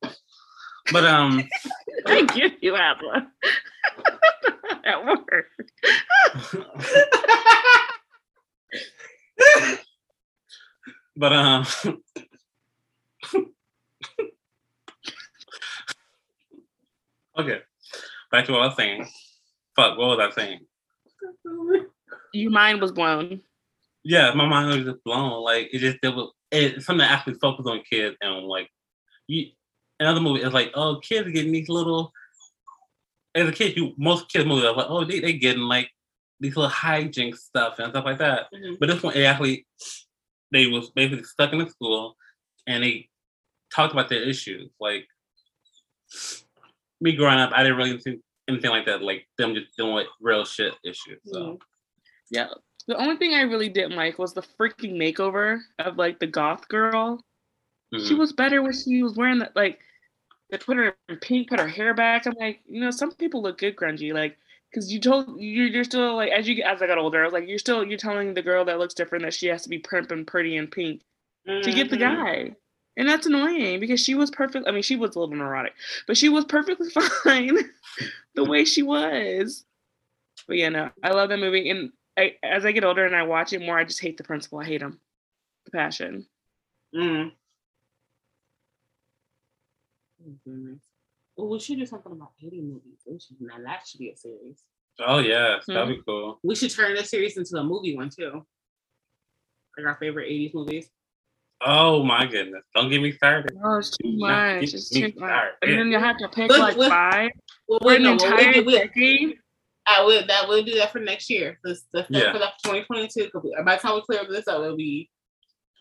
[0.93, 1.47] But um,
[2.07, 3.13] I give you apple
[4.85, 5.47] at work.
[11.17, 11.67] but um,
[17.39, 17.61] okay.
[18.31, 19.09] Back to what I was saying.
[19.77, 20.61] Fuck, what was I saying?
[22.33, 23.41] Your mind was blown.
[24.05, 25.43] Yeah, my mind was just blown.
[25.43, 28.69] Like it just it was it's something that actually focused on kids and like
[29.27, 29.47] you
[30.01, 32.13] another movie is like, oh kids are getting these little
[33.35, 35.91] as a kid, you most kids movies are like, oh they they getting like
[36.41, 38.47] these little hijinks stuff and stuff like that.
[38.55, 38.79] Mhm.
[38.79, 39.67] But this one, it actually,
[40.53, 42.17] they was basically stuck in the school,
[42.67, 43.09] and they
[43.75, 44.71] talked about their issues.
[44.81, 45.07] Like
[47.01, 48.19] me growing up, I didn't really see
[48.49, 49.03] anything like that.
[49.03, 51.21] Like them just dealing with real shit issues.
[51.25, 51.59] So
[52.31, 52.49] Yeah.
[52.87, 56.67] The only thing I really didn't like was the freaking makeover of like the goth
[56.69, 57.23] girl.
[57.93, 58.19] She mhm.
[58.19, 59.79] was better when she was wearing that like
[60.51, 62.27] they put her in pink, put her hair back.
[62.27, 64.39] I'm like, you know, some people look good grungy, like
[64.71, 67.25] because you told you're, you're still like as you get as I got older, I
[67.25, 69.69] was like, you're still you're telling the girl that looks different that she has to
[69.69, 71.03] be primp and pretty and pink
[71.47, 72.01] to get the Mhm.
[72.01, 72.57] guy.
[72.99, 74.67] And that's annoying because she was perfect.
[74.67, 75.73] I mean, she was a little neurotic,
[76.09, 76.91] but she was perfectly
[77.23, 77.57] fine
[78.35, 79.65] the way she was.
[80.49, 81.71] But yeah, no, I love that movie.
[81.71, 84.25] And I, as I get older and I watch it more, I just hate the
[84.25, 84.59] principal.
[84.59, 84.99] I hate him.
[85.67, 86.27] The passion.
[86.93, 87.31] Mm.
[90.21, 90.83] Oh, goodness.
[91.37, 92.99] Well, we should do something about 80 movies.
[93.07, 94.65] We should, now that should be a series.
[95.01, 96.41] Oh yes, that'd be cool.
[96.43, 98.45] We should turn this series into a movie one too.
[99.77, 100.91] Like our favorite 80s movies.
[101.65, 102.63] Oh my goodness!
[102.75, 103.57] Don't get me started.
[103.65, 104.63] Oh, it's too much.
[104.63, 105.15] It's too much.
[105.17, 105.55] started.
[105.63, 106.89] And then you have to pick Look, like look.
[106.91, 107.31] five
[107.67, 109.35] Well, for wait, an no, well, we, entire do- we, decade.
[109.91, 111.59] I will, that we'll do that for next year.
[111.65, 112.33] This, the, Yeah.
[112.33, 113.31] For that 2022.
[113.31, 115.09] 'cause we- By the time we clear this up, it'll be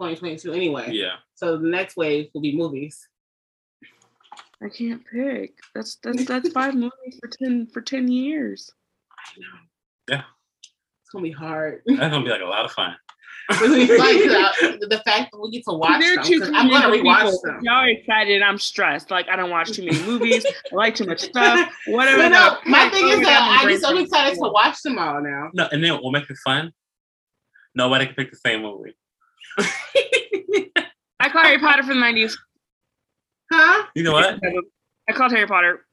[0.01, 0.91] 2022 anyway.
[0.93, 1.17] Yeah.
[1.35, 3.07] So the next wave will be movies.
[4.63, 5.53] I can't pick.
[5.75, 8.71] That's that's that's five movies for ten for ten years.
[9.11, 10.15] I know.
[10.15, 10.23] Yeah.
[11.03, 11.81] It's gonna be hard.
[11.85, 12.95] That's gonna be like a lot of fun.
[13.49, 16.19] It's gonna be fun 'cause I- the fact that we get to watch There them.
[16.19, 17.41] are two 'cause I'm gonna community rewatch people.
[17.45, 17.59] them.
[17.63, 18.41] Y'all are excited.
[18.41, 19.09] I'm stressed.
[19.09, 20.45] Like I don't watch too many movies.
[20.45, 21.73] I like too much stuff.
[21.87, 22.23] Whatever.
[22.23, 24.99] But no, the- my thing is that I'm I just I'm excited to watch them
[24.99, 25.49] all now.
[25.53, 26.73] No, and then we'll make it fun?
[27.73, 28.95] Nobody can pick the same movie.
[31.19, 32.37] I call Harry Potter from the nineties.
[33.51, 33.85] Huh?
[33.95, 34.39] You know what?
[35.09, 35.85] I called Harry Potter.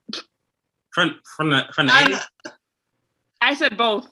[0.93, 2.53] From from the from the I, 80s?
[3.41, 4.09] I said both.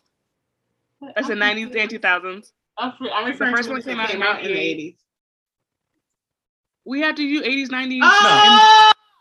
[1.17, 2.53] I said nineties and two thousands.
[2.79, 4.97] I'm, I'm referring first to one came out came in out in the 80s.
[6.85, 8.03] We had to do eighties, nineties.
[8.05, 8.09] Oh,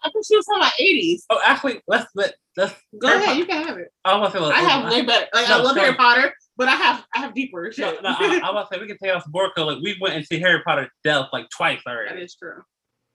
[0.04, 1.20] I thought she was talking about 80s.
[1.30, 3.90] Oh, actually, let's let let's Go Harry ahead, Potter- you can have it.
[4.04, 5.28] I was about to say, I have way better.
[5.34, 5.82] Like, I love no.
[5.84, 8.76] Harry Potter, but I have I have deeper No, no, I, I was about to
[8.76, 10.90] say we can take off the board because like we went and see Harry Potter
[11.04, 12.22] death like twice already.
[12.24, 12.64] is true.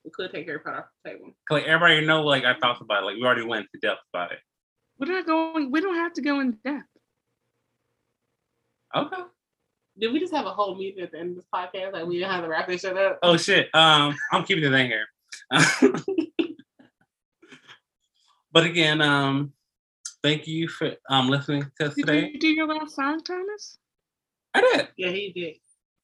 [0.04, 1.26] We could take Harry Potter off the table.
[1.48, 3.06] 'Cause, like everybody know like our thoughts about it.
[3.06, 4.38] Like we already went to depth about it.
[5.00, 5.72] We're not going.
[5.72, 6.84] We don't have to go in depth.
[8.94, 9.22] Okay.
[9.98, 11.92] Did we just have a whole meeting at the end of this podcast?
[11.92, 13.18] Like we didn't have to wrap this shit up.
[13.22, 13.74] Oh shit.
[13.74, 15.06] Um, I'm keeping it in here.
[18.52, 19.52] but again, um,
[20.22, 22.30] thank you for um listening to us Did today.
[22.32, 23.78] you do your last song, Thomas?
[24.54, 24.88] I did.
[24.96, 25.54] Yeah, he did.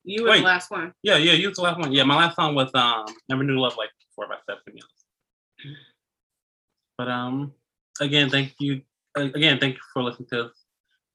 [0.05, 0.38] You were Wait.
[0.38, 0.93] the last one.
[1.03, 1.93] Yeah, yeah, you was the last one.
[1.93, 5.76] Yeah, my last song was um Never Knew Love Like Before by Stephanie Mills.
[6.97, 7.53] But um
[8.01, 8.82] again, thank you
[9.18, 10.61] uh, again, thank you for listening to us.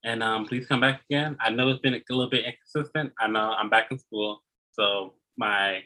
[0.08, 1.36] And um please come back again.
[1.42, 3.12] I know it's been a little bit inconsistent.
[3.20, 4.42] I know I'm back in school,
[4.72, 5.82] so my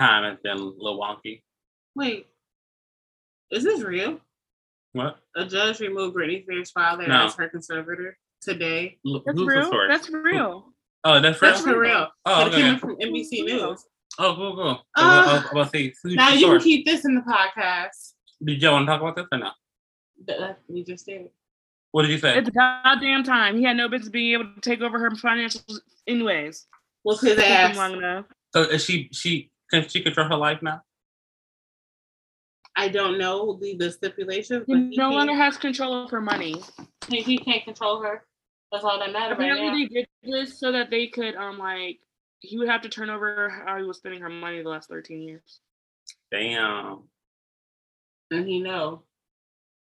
[0.00, 1.42] time has been a little wonky.
[1.94, 2.26] Wait,
[3.52, 4.18] is this real?
[4.94, 5.18] What?
[5.36, 7.26] A judge removed Britney Spears' father No.
[7.26, 8.98] as her conservator today.
[9.06, 9.70] L- That's real.
[9.88, 10.72] That's real.
[11.04, 11.50] oh, that's real.
[11.52, 12.08] That's for real.
[12.24, 12.78] Oh, But it came okay.
[12.78, 13.84] from NBC News.
[14.18, 14.74] Oh, cool, cool.
[14.96, 18.14] So, Uh, I was about to Now the you can keep this in the podcast.
[18.44, 19.50] Did y'all want to talk about this or no?
[20.26, 21.28] That, that we just did.
[21.96, 22.36] What did you say?
[22.36, 23.56] It's goddamn time.
[23.56, 26.66] He had no business being able to take over her financials, anyways.
[27.04, 27.76] What's his Took him ass?
[27.78, 28.26] long enough.
[28.52, 30.82] So is she she can she control her life now?
[32.76, 36.10] I don't know the, the stipulations, He but he, no longer can't, has control of
[36.10, 36.62] her money.
[37.08, 38.26] he, he can't control her.
[38.70, 39.72] That's all that matters right now.
[39.72, 42.00] They did this so that they could, um, like,
[42.40, 45.22] he would have to turn over how he was spending her money the last thirteen
[45.22, 45.60] years.
[46.30, 47.04] Damn.
[48.30, 49.04] And he know.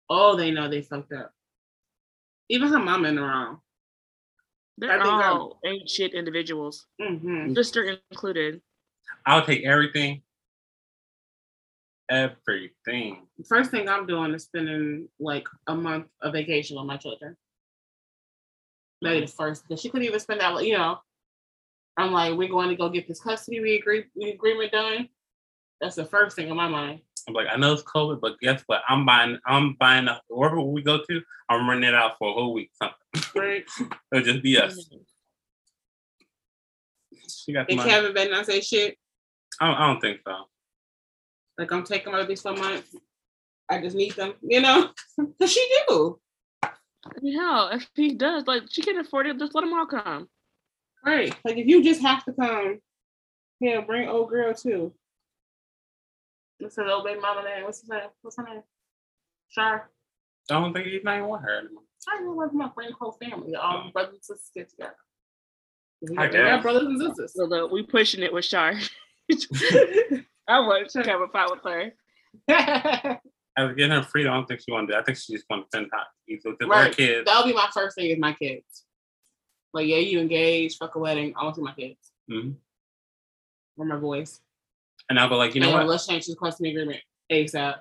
[0.10, 1.32] Oh, they know they fucked up.
[2.52, 3.62] Even her mom in the wrong.
[4.78, 8.62] They're I think I'm- all ain't shit individuals, hmm sister included.
[9.26, 10.22] I'll take everything.
[12.10, 13.26] Everything.
[13.48, 17.38] First thing I'm doing is spending like a month of vacation with my children.
[19.02, 20.66] Maybe the first, because she couldn't even spend that.
[20.66, 21.00] You know,
[21.96, 25.08] I'm like, we're going to go get this custody re- agreement done.
[25.80, 27.02] That's the first thing in my mind.
[27.28, 28.82] I'm like, I know it's COVID, but guess what?
[28.88, 29.38] I'm buying.
[29.46, 31.22] I'm buying a, wherever we go to.
[31.50, 32.72] I'm renting it out for a whole week.
[32.74, 33.42] Something.
[33.42, 33.66] Right?
[34.12, 34.90] It'll just be us.
[37.30, 37.90] She got the And money.
[37.90, 38.98] Kevin better not say shit.
[39.60, 40.36] I don't, I don't think so.
[41.58, 42.96] Like I'm taking my these for months.
[43.70, 46.20] I just need them, you know, because she do.
[46.64, 46.70] I
[47.22, 47.40] mean,
[47.74, 49.40] if he does, like, she can afford it.
[49.40, 50.28] Just let them all come.
[51.06, 51.34] Right.
[51.44, 52.80] Like if you just have to come,
[53.60, 54.94] yeah, bring old girl too.
[56.62, 57.64] What's her old baby mama name?
[57.66, 58.02] What's his name?
[58.22, 58.62] What's her name?
[59.50, 59.90] Shar.
[60.50, 61.84] I don't think he's not even want her anymore.
[62.08, 63.92] I know like my friend, whole family, all Oh.
[63.92, 64.96] brothers and sisters get together.
[66.02, 67.34] We I got, we got brothers and sisters.
[67.36, 68.74] So look, we pushing it with Shar.
[70.48, 71.94] I want to have a fight with her.
[73.58, 74.28] I was getting her free.
[74.28, 74.98] I don't think she wanted to.
[74.98, 76.96] I think she just wanted to spend time either with her Right.
[76.96, 77.26] kids.
[77.26, 78.86] That'll be my first thing is my kids.
[79.74, 81.34] Like, yeah, you engaged, fuck a wedding.
[81.38, 82.56] I want to see my kids Mhm.
[83.78, 84.42] or my boys.
[85.12, 85.88] And I'll go like, you know And what?
[85.88, 87.76] Let's change this custody agreement ASAP.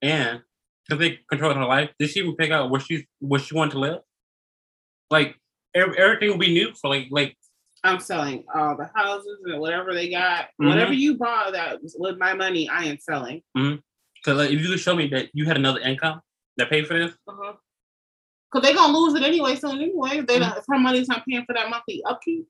[0.00, 0.42] And
[0.86, 3.72] because they control her life, did she even pick out where she where she wanted
[3.72, 3.98] to live?
[5.10, 5.34] Like
[5.74, 7.36] ev- everything will be new for like like
[7.82, 10.50] I'm selling all the houses and whatever they got.
[10.62, 10.68] Mhm.
[10.68, 13.42] Whatever you bought that was with my money, I am selling.
[13.56, 16.20] because like, if you could show me that you had another income
[16.58, 17.54] that paid for this, Uh-huh.
[18.52, 20.20] Cause they're gonna lose it anyway soon anyway.
[20.20, 20.40] They Mhm.
[20.48, 22.46] don't if her money's not paying for that monthly upkeep.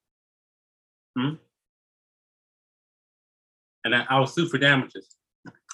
[3.88, 5.16] And then I will sue for damages,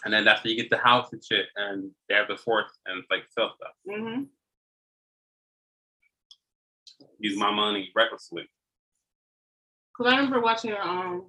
[0.04, 2.70] and then that's where you get the house and shit, and they have the force
[2.86, 4.22] and like sell stuff, Mm-hmm.
[7.18, 8.48] use my money recklessly.
[9.96, 11.26] Cause I remember watching um,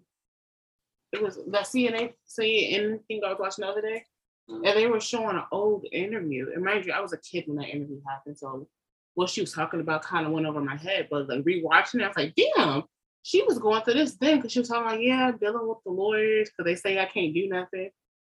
[1.12, 4.04] it was that CNN CNN thing I was watching the other day,
[4.48, 4.68] Mhm.
[4.68, 6.52] and they were showing an old interview.
[6.54, 8.68] And mind you, I was a kid when that interview happened, so
[9.16, 11.08] what she was talking about kind of went over my head.
[11.10, 12.84] But like rewatching it, I was like, damn,
[13.26, 15.80] she was going through this then, because she was talking like, yeah, I'm dealing with
[15.84, 17.90] the lawyers because they say I can't do nothing,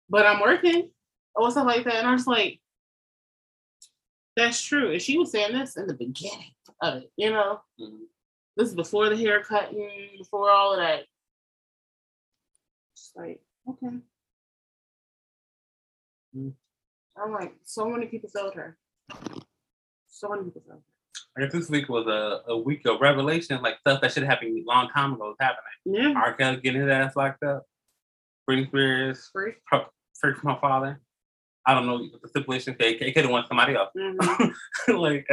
[0.09, 0.91] but I'm working
[1.37, 1.95] or stuff like that.
[1.95, 2.61] And I was like,
[4.37, 4.91] that's true.
[4.91, 6.51] And she was saying this in the beginning
[6.83, 7.61] of it, you know.
[7.81, 8.07] Mhm.
[8.57, 11.05] This is before the haircut and before all of that.
[12.97, 13.97] Just like, okay.
[16.37, 16.53] Mm.
[17.17, 18.77] I'm like, so many people failed her.
[20.09, 20.90] So many people failed her.
[21.41, 24.31] I guess this week was a, a week of revelation, like stuff that should have
[24.31, 26.13] happened a long time ago is happening.
[26.15, 26.21] Yeah.
[26.21, 26.35] R.
[26.35, 27.65] Kelly getting his ass locked up,
[28.49, 29.53] Britney Spears, Free.
[30.21, 31.01] free from her father.
[31.67, 32.77] I don't know the stipulation.
[32.79, 33.91] It, it could have went somebody else.
[33.97, 34.53] Mhm.
[34.99, 35.27] like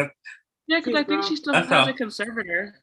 [0.67, 2.75] Yeah, because I think she still has how- a conservator.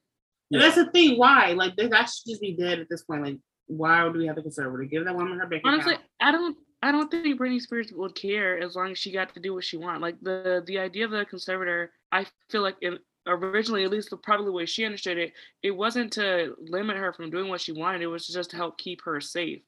[0.50, 1.18] And that's the thing.
[1.18, 1.52] Why?
[1.52, 3.22] Like, that that should just be dead at this point.
[3.24, 4.90] Like, why do we have to conservative?
[4.90, 6.06] Give that woman her bank Honestly, account.
[6.20, 6.56] I don't.
[6.82, 9.64] I don't think Britney Spears would care as long as she got to do what
[9.64, 10.02] she want.
[10.02, 14.16] Like the the idea of the conservator, I feel like it, originally, at least the
[14.16, 17.72] probably the way she understood it, it wasn't to limit her from doing what she
[17.72, 18.02] wanted.
[18.02, 19.62] It was just to help keep her safe.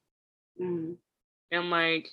[0.59, 0.97] Mhm.
[1.51, 2.09] And like,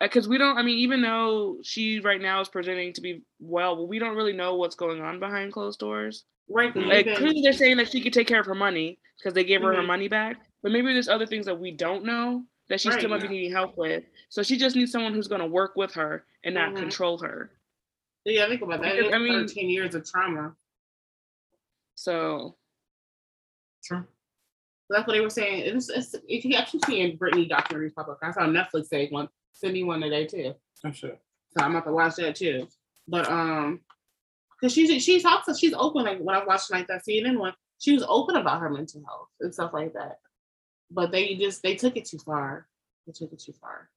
[0.00, 0.58] because we don't.
[0.58, 4.32] I mean, even though she right now is presenting to be well, we don't really
[4.32, 6.24] know what's going on behind closed doors.
[6.48, 6.74] Right.
[6.76, 9.62] Like clearly, they're saying that she could take care of her money because they gave
[9.62, 9.86] her her Mhm.
[9.86, 10.36] money back.
[10.62, 13.10] But maybe there's other things that we don't know that she still Right.
[13.10, 14.04] might be needing help with.
[14.28, 16.78] So she just needs someone who's going to work with her and not Mhm.
[16.78, 17.58] control her.
[18.32, 18.96] Yeah, think about that.
[18.96, 20.54] Because, I mean- 13 years of trauma.
[21.96, 22.56] So
[23.84, 24.04] true.
[24.90, 25.62] That's what they were saying.
[25.76, 28.18] It's, it's, if you I keep seeing Britney documentaries pop up.
[28.22, 30.54] I saw Netflix say one, send me one today too.
[30.84, 31.16] I'm sure.
[31.56, 32.68] So I'm about to watch that too.
[33.08, 33.80] But um,
[34.60, 36.04] cause she's she's also she's open.
[36.04, 39.28] Like when I watched like that CNN one, she was open about her mental health
[39.40, 40.18] and stuff like that.
[40.90, 42.66] But they just they took it too far.
[43.06, 43.88] They took it too far.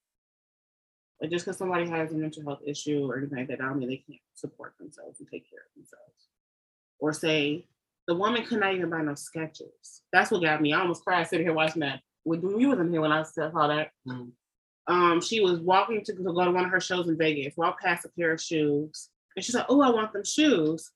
[1.21, 3.79] Like just because somebody has a mental health issue or anything like that, I don't
[3.79, 6.29] mean they can't support themselves and take care of themselves.
[6.99, 7.65] Or say
[8.07, 10.01] the woman could not even buy no Skechers.
[10.13, 10.73] That's what got me.
[10.73, 12.01] I almost cried sitting here watching that.
[12.23, 14.31] When you wasn't here when I saw that Mhm.
[14.87, 17.81] um, she was walking to, to go to one of her shows in Vegas, walked
[17.81, 20.91] past a pair of shoes, and she's like, "Oh, I want them shoes."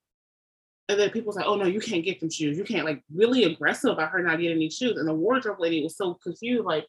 [0.88, 2.58] And then people's like, "Oh no, you can't get them shoes.
[2.58, 4.98] You can't." Like really aggressive about her not getting any shoes.
[4.98, 6.88] And the wardrobe lady was so confused, like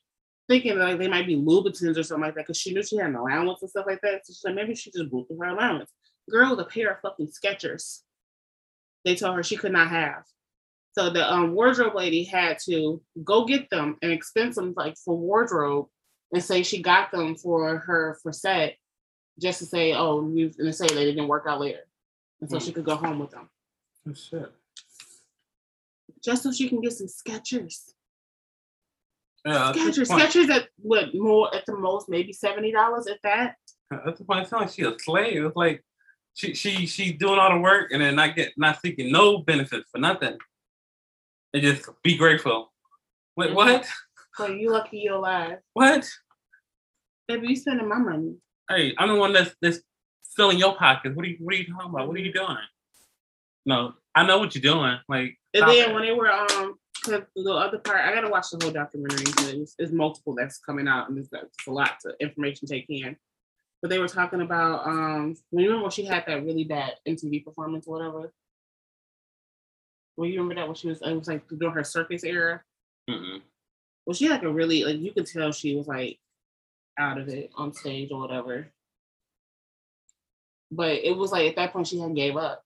[0.49, 3.07] thinking like they might be Louboutins or something like that, because she knew she had
[3.07, 4.27] an allowance and stuff like that.
[4.27, 5.91] So she's like, maybe she just blew through her allowance.
[6.31, 8.01] Girl, with a pair of fucking Skechers.
[9.05, 10.23] They told her she could not have.
[10.93, 15.17] So the um, wardrobe lady had to go get them and expense them like for
[15.17, 15.87] wardrobe
[16.33, 18.77] and say she got them for her for set
[19.41, 21.81] just to say, oh, you and say they didn't work out later.
[22.41, 22.65] And so Hmm.
[22.65, 23.49] she could go home with them.
[24.09, 24.53] Oh, shit.
[26.23, 27.93] Just so she can get some Skechers.
[29.45, 30.09] Yeah, Skechers.
[30.09, 33.57] Skechers at what more at the most, maybe seventy dollars at that.
[33.91, 34.47] That's the point.
[34.47, 35.45] It sounds like she a slave.
[35.45, 35.85] It's like
[36.35, 39.89] she she she doing all the work and then not get not seeking no benefits
[39.91, 40.39] for nothing.
[41.53, 42.73] And just be grateful.
[43.37, 43.55] Wait, Mhm.
[43.55, 43.87] what?
[44.37, 45.59] So you lucky you're alive.
[45.75, 46.09] What?
[47.29, 48.37] Baby, you spending my money.
[48.67, 49.81] Hey, I'm the one that's that's
[50.35, 51.15] filling your pockets.
[51.15, 52.09] What are you what are you talking about?
[52.09, 52.57] What are you doing?
[53.67, 54.97] No, I know what you're doing.
[55.07, 55.93] Like And then it.
[55.95, 59.25] when they were um the other part, I gotta watch the whole documentary.
[59.25, 63.17] because multiple that's coming out, and it's, it's a lot to information to take in.
[63.81, 66.95] But they were talking about um, when you remember when she had that really bad
[67.07, 68.33] MTV performance or whatever.
[70.17, 72.63] Well, you remember that when she was it was like during her circus era.
[73.11, 73.41] Mm-mm.
[74.07, 76.19] Well, she had like a really like you could tell she was like
[76.99, 78.69] out of it on stage or whatever.
[80.71, 82.63] But it was like at that point she had gave up.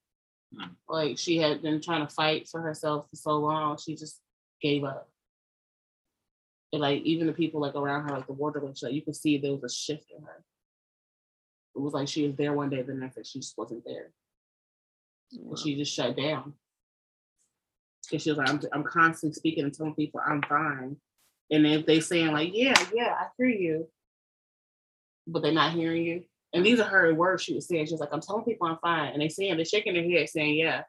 [0.54, 0.70] Mm.
[0.88, 4.20] Like she had been trying to fight for herself for so long, she just
[4.60, 5.08] gave up.
[6.72, 9.16] And like even the people like around her, like the wardrobe and shit, you could
[9.16, 10.44] see there was a shift in her.
[11.74, 14.10] It was like she was there one day, the next day she just wasn't there.
[15.32, 16.54] And she just shut down.
[18.12, 20.96] And she was like, I'm, I'm constantly speaking and telling people I'm fine.
[21.50, 23.88] And if they saying like, yeah, yeah, I hear you,
[25.26, 26.24] but they're not hearing you.
[26.52, 27.86] And these are her words she was saying.
[27.86, 29.12] She was like, I'm telling people I'm fine.
[29.12, 30.84] And they saying, they're shaking their head saying, yeah.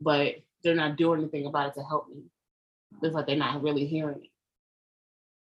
[0.00, 2.22] But they're not doing anything about it to help me.
[3.02, 4.32] It's like they're not really hearing me.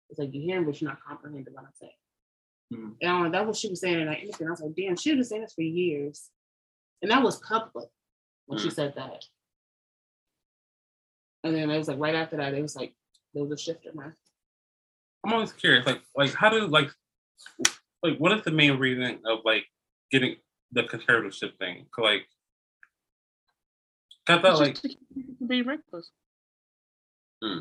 [0.09, 1.91] It's like you're hearing, but you're not comprehending what I'm saying.
[2.73, 2.97] Mhm.
[3.01, 4.35] And I'm that's what she was saying in that interview.
[4.41, 6.29] And I was like, damn, she was saying this for years.
[7.01, 7.89] And that was public
[8.47, 8.73] when she Mm.
[8.73, 9.25] said that.
[11.43, 12.95] And then it was like right after that, it was like
[13.33, 14.15] there was a shift in her.
[15.23, 16.89] I'm always curious, like like how do like
[18.03, 19.65] like what is the main reason of like
[20.11, 20.37] getting
[20.71, 21.87] the conservatorship thing?
[21.91, 22.27] 'Cause, Like,
[24.25, 26.11] 'cause I thought It's like just to keep people being reckless.
[27.43, 27.59] Hmm.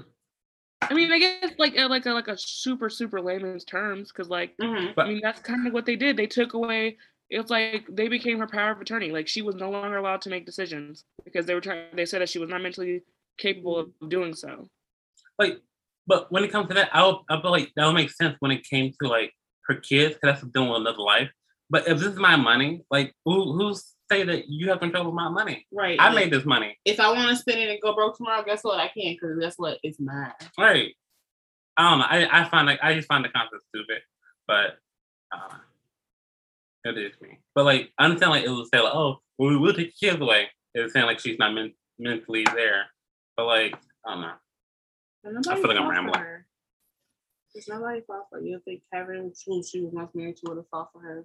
[0.83, 4.29] I mean, I guess like uh, like a, like a super super layman's terms, because
[4.29, 4.95] like Mhm.
[4.99, 6.17] I mean that's kind of what they did.
[6.17, 6.99] They took away.
[7.31, 9.11] It's like they became her power of attorney.
[9.11, 11.87] Like she was no longer allowed to make decisions because they were trying.
[11.95, 13.03] They said that she was not mentally
[13.39, 14.69] capable of doing so.
[15.39, 15.61] like
[16.07, 18.51] but when it comes to that, I'll I feel like that would make sense when
[18.53, 19.33] it came to like
[19.67, 21.31] her kids, 'cause that's dealing with another life.
[21.71, 25.15] But if this is my money, like who who's say that you have control of
[25.15, 25.67] my money?
[25.73, 25.99] Right.
[25.99, 26.79] I like, made this money.
[26.85, 28.79] if I want to spend it and go broke tomorrow, guess what?
[28.79, 29.79] I can't because guess what?
[29.83, 30.33] It's mine.
[30.59, 30.95] Right.
[31.77, 32.07] I don't know.
[32.09, 34.03] I, I find like I just find the concept stupid,
[34.47, 34.79] but
[35.33, 35.57] uh,
[36.85, 37.39] it is me.
[37.55, 40.21] But like I understand like it will say like, oh, well, we will take kids
[40.21, 40.49] away.
[40.75, 42.87] It's saying like she's not men- mentally there.
[43.37, 43.75] But like
[44.07, 44.33] I don't know.
[45.25, 46.21] Nobody feel like I'm rambling.
[46.21, 46.47] her.
[47.55, 48.41] There's nobody fought for.
[48.41, 51.25] You think Kevin, who she was once married to, would have fought for her?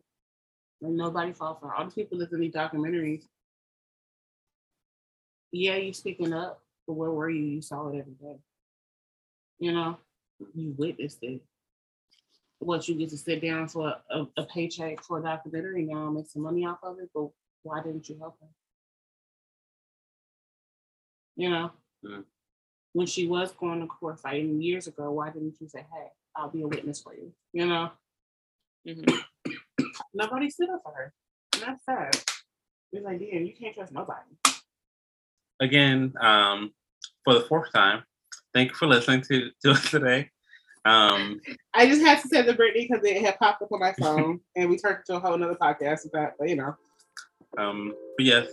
[0.82, 1.74] Like nobody fought for.
[1.74, 3.24] All the people that's in these documentaries.
[5.52, 7.44] Yeah, you speaking up, but where were you?
[7.44, 8.38] You saw it every day.
[9.60, 9.98] You know,
[10.54, 11.42] you witnessed it.
[12.60, 16.30] What you get to sit down for a, a, paycheck for a documentary now make
[16.30, 17.30] some money off of it, but
[17.64, 18.48] why didn't you help her?
[21.36, 21.72] You know,
[22.06, 22.24] Mm.
[22.94, 26.50] when she was going to court fighting years ago, why didn't you say, "Hey, I'll
[26.50, 27.34] be a witness for you"?
[27.52, 27.92] You know,
[28.86, 29.29] Mhm.
[30.14, 31.14] Nobody stood up for her,
[31.54, 32.16] and that's sad.
[32.92, 34.22] It's like, damn, you can't trust nobody.
[35.60, 36.72] Again, um,
[37.24, 38.04] for the fourth time,
[38.54, 40.30] thank you for listening to, to us today.
[40.86, 41.40] Um,
[41.74, 44.40] I just had to say the Britney because it had popped up on my phone,
[44.56, 46.36] and we turned to a whole nother podcast with that.
[46.40, 46.76] But you know,
[47.58, 48.48] um, but yes,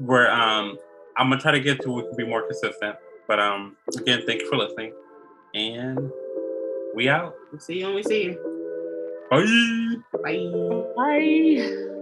[0.00, 0.78] we're um,
[1.16, 2.96] I'm gonna try to get to we can be more consistent.
[3.28, 4.92] But um, again, thank you for listening,
[5.54, 6.10] and
[6.94, 7.34] we out.
[7.52, 8.57] we'll see you when we see you.
[9.30, 9.96] Bye.
[10.12, 10.50] Bye.
[10.96, 11.97] Bye.